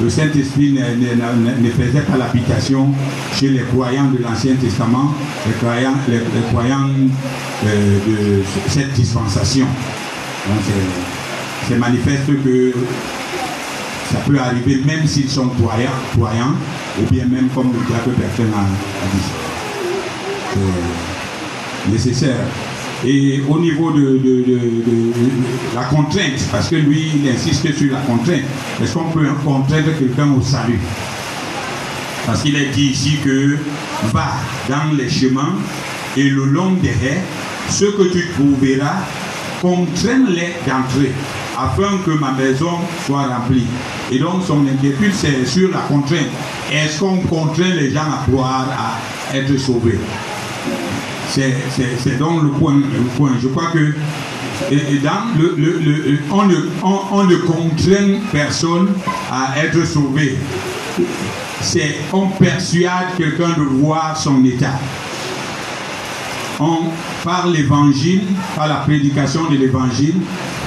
le 0.00 0.10
Saint-Esprit 0.10 0.72
ne, 0.72 1.70
faisait 1.70 2.00
pas 2.00 2.16
l'habitation 2.16 2.88
chez 3.34 3.48
les 3.50 3.62
croyants 3.62 4.10
de 4.10 4.22
l'Ancien 4.22 4.54
Testament, 4.56 5.14
les 5.46 5.52
croyants, 5.54 5.94
les, 6.08 6.20
croyants 6.50 6.88
euh, 7.66 7.98
de 8.06 8.42
cette 8.68 8.92
dispensation. 8.92 9.66
C'est 11.68 11.78
manifeste 11.78 12.26
que 12.44 12.72
ça 14.12 14.18
peut 14.26 14.38
arriver 14.38 14.80
même 14.84 15.06
s'ils 15.06 15.28
sont 15.28 15.48
croyants, 15.48 15.90
croyants, 16.12 16.54
ou 17.00 17.10
bien 17.10 17.24
même 17.26 17.48
comme 17.54 17.72
le 17.72 17.86
diable 17.86 18.12
personne 18.20 18.52
a, 18.54 19.14
dit. 19.14 19.22
C'est 21.84 21.90
nécessaire. 21.90 22.46
Et 23.06 23.42
au 23.48 23.58
niveau 23.58 23.90
de, 23.90 24.18
la 25.74 25.84
contrainte, 25.84 26.40
parce 26.50 26.68
que 26.68 26.76
lui, 26.76 27.10
il 27.16 27.28
insiste 27.28 27.76
sur 27.76 27.92
la 27.92 28.00
contrainte, 28.00 28.42
est-ce 28.82 28.94
qu'on 28.94 29.10
peut 29.10 29.26
contraindre 29.44 29.98
quelqu'un 29.98 30.30
au 30.32 30.40
salut? 30.40 30.78
Parce 32.24 32.42
qu'il 32.42 32.56
est 32.56 32.70
dit 32.70 32.86
ici 32.86 33.18
que 33.22 33.58
va 34.12 34.26
dans 34.68 34.96
les 34.96 35.10
chemins 35.10 35.56
et 36.16 36.30
le 36.30 36.46
long 36.46 36.72
des 36.80 36.88
haies, 36.88 37.20
ce 37.68 37.84
que 37.84 38.04
tu 38.12 38.26
trouveras, 38.30 38.94
contrains-les 39.60 40.54
d'entrer, 40.66 41.12
afin 41.58 41.98
que 42.04 42.10
ma 42.10 42.32
maison 42.32 42.78
soit 43.06 43.26
remplie. 43.26 43.66
Et 44.10 44.18
donc 44.18 44.42
son 44.46 44.66
inquiétude, 44.66 45.12
c'est 45.14 45.46
sur 45.46 45.70
la 45.70 45.80
contrainte. 45.80 46.28
Est-ce 46.72 47.00
qu'on 47.00 47.18
contraint 47.18 47.74
les 47.74 47.90
gens 47.90 48.00
à 48.00 48.24
croire, 48.28 48.66
à 49.32 49.36
être 49.36 49.56
sauvés? 49.58 49.98
C'est 51.28 52.18
donc 52.18 52.42
le 52.42 52.50
point, 52.50 52.74
point. 53.16 53.32
Je 53.42 53.48
crois 53.48 53.70
que 53.72 53.94
dans 55.02 55.36
le, 55.36 55.54
le, 55.58 56.18
on, 56.30 56.44
ne, 56.44 56.56
on, 56.82 57.24
ne 57.24 57.36
contraint 57.36 58.20
personne 58.30 58.88
à 59.30 59.58
être 59.64 59.84
sauvé. 59.86 60.36
C'est 61.60 61.96
on 62.12 62.28
persuade 62.28 63.16
quelqu'un 63.16 63.50
de 63.56 63.62
voir 63.62 64.16
son 64.16 64.44
état. 64.44 64.78
On, 66.60 66.78
par 67.24 67.48
l'évangile, 67.48 68.22
par 68.54 68.68
la 68.68 68.76
prédication 68.76 69.50
de 69.50 69.56
l'évangile, 69.56 70.14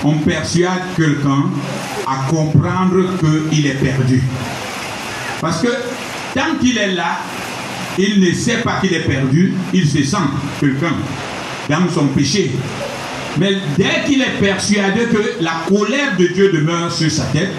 on 0.04 0.13
persuade 0.17 0.82
quelqu'un 0.95 1.45
à 2.06 2.30
comprendre 2.30 3.17
qu'il 3.50 3.65
est 3.65 3.76
perdu. 3.82 4.21
Parce 5.39 5.62
que 5.62 5.69
tant 6.34 6.56
qu'il 6.60 6.78
est 6.78 6.93
là, 6.93 7.19
il 7.97 8.19
ne 8.19 8.32
sait 8.34 8.58
pas 8.58 8.80
qu'il 8.82 8.93
est 8.93 9.08
perdu, 9.08 9.54
il 9.73 9.88
se 9.88 10.04
sent 10.04 10.17
quelqu'un 10.60 10.93
dans 11.69 11.89
son 11.93 12.08
péché. 12.08 12.52
Mais 13.39 13.56
dès 13.78 14.04
qu'il 14.06 14.21
est 14.21 14.39
persuadé 14.39 15.02
que 15.06 15.41
la 15.43 15.54
colère 15.67 16.17
de 16.17 16.28
Dieu 16.28 16.52
demeure 16.52 16.91
sur 16.91 17.12
sa 17.12 17.23
tête, 17.26 17.52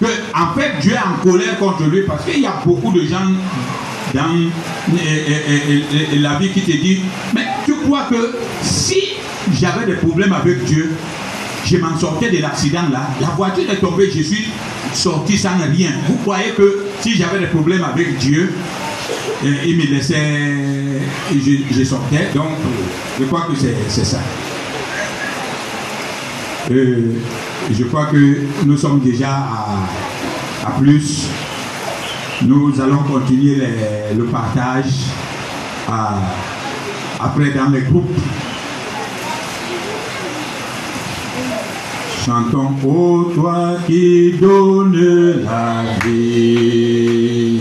que 0.00 0.06
en 0.34 0.54
fait 0.54 0.80
Dieu 0.80 0.92
est 0.92 0.98
en 0.98 1.22
colère 1.22 1.58
contre 1.58 1.84
lui, 1.84 2.02
parce 2.02 2.24
qu'il 2.24 2.40
y 2.40 2.46
a 2.46 2.62
beaucoup 2.64 2.92
de 2.92 3.04
gens 3.04 3.26
dans 4.14 4.28
la 6.20 6.38
vie 6.38 6.50
qui 6.50 6.60
te 6.62 6.72
disent, 6.72 7.00
mais 7.34 7.46
tu 7.64 7.74
crois 7.76 8.06
que 8.10 8.36
si 8.62 9.02
j'avais 9.52 9.86
des 9.86 9.94
problèmes 9.94 10.32
avec 10.32 10.64
Dieu, 10.64 10.90
je 11.64 11.76
m'en 11.78 11.96
sortais 11.98 12.30
de 12.30 12.38
l'accident 12.38 12.88
là, 12.92 13.08
la 13.20 13.28
voiture 13.28 13.70
est 13.70 13.80
tombée, 13.80 14.10
je 14.14 14.22
suis 14.22 14.48
sorti 14.92 15.38
sans 15.38 15.56
rien. 15.58 15.90
Vous 16.08 16.16
croyez 16.16 16.50
que 16.50 16.86
si 17.00 17.16
j'avais 17.16 17.38
des 17.38 17.46
problèmes 17.46 17.84
avec 17.84 18.18
Dieu, 18.18 18.52
euh, 19.44 19.54
il 19.66 19.76
me 19.76 19.84
laissait, 19.84 21.00
je, 21.32 21.84
sortais, 21.84 22.28
donc 22.34 22.48
je 23.18 23.24
crois 23.24 23.46
que 23.50 23.56
c'est 23.88 24.04
ça. 24.04 24.20
Euh, 26.70 27.14
je 27.72 27.84
crois 27.84 28.06
que 28.06 28.38
nous 28.64 28.76
sommes 28.76 29.00
déjà 29.00 29.46
à 30.64 30.70
plus. 30.78 31.26
Nous 32.44 32.80
allons 32.80 33.02
continuer 33.04 33.62
le 34.16 34.24
partage 34.24 35.06
après 37.20 37.50
dans 37.50 37.70
les 37.70 37.82
groupes. 37.82 38.18
Chantons, 42.24 42.74
ô 42.84 43.30
toi 43.34 43.76
qui 43.86 44.32
donnes 44.40 45.44
la 45.44 45.82
vie. 46.04 47.60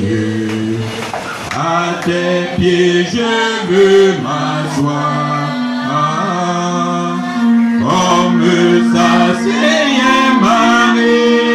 À 1.55 2.01
tes 2.03 2.55
pieds 2.57 3.05
je 3.05 3.71
veux 3.71 4.13
m'asseoir. 4.23 5.51
Comme 7.79 8.43
Seigneur 9.43 10.41
Marie. 10.41 11.50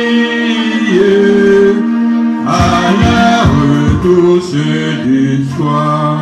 Retouche 4.07 4.53
du 5.05 5.45
soir. 5.57 6.19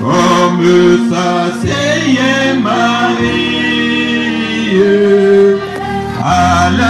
Comme 0.00 1.10
ça, 1.10 1.52
Seigneur 1.60 2.60
Marie. 2.62 3.60
À 6.22 6.70
la 6.70 6.78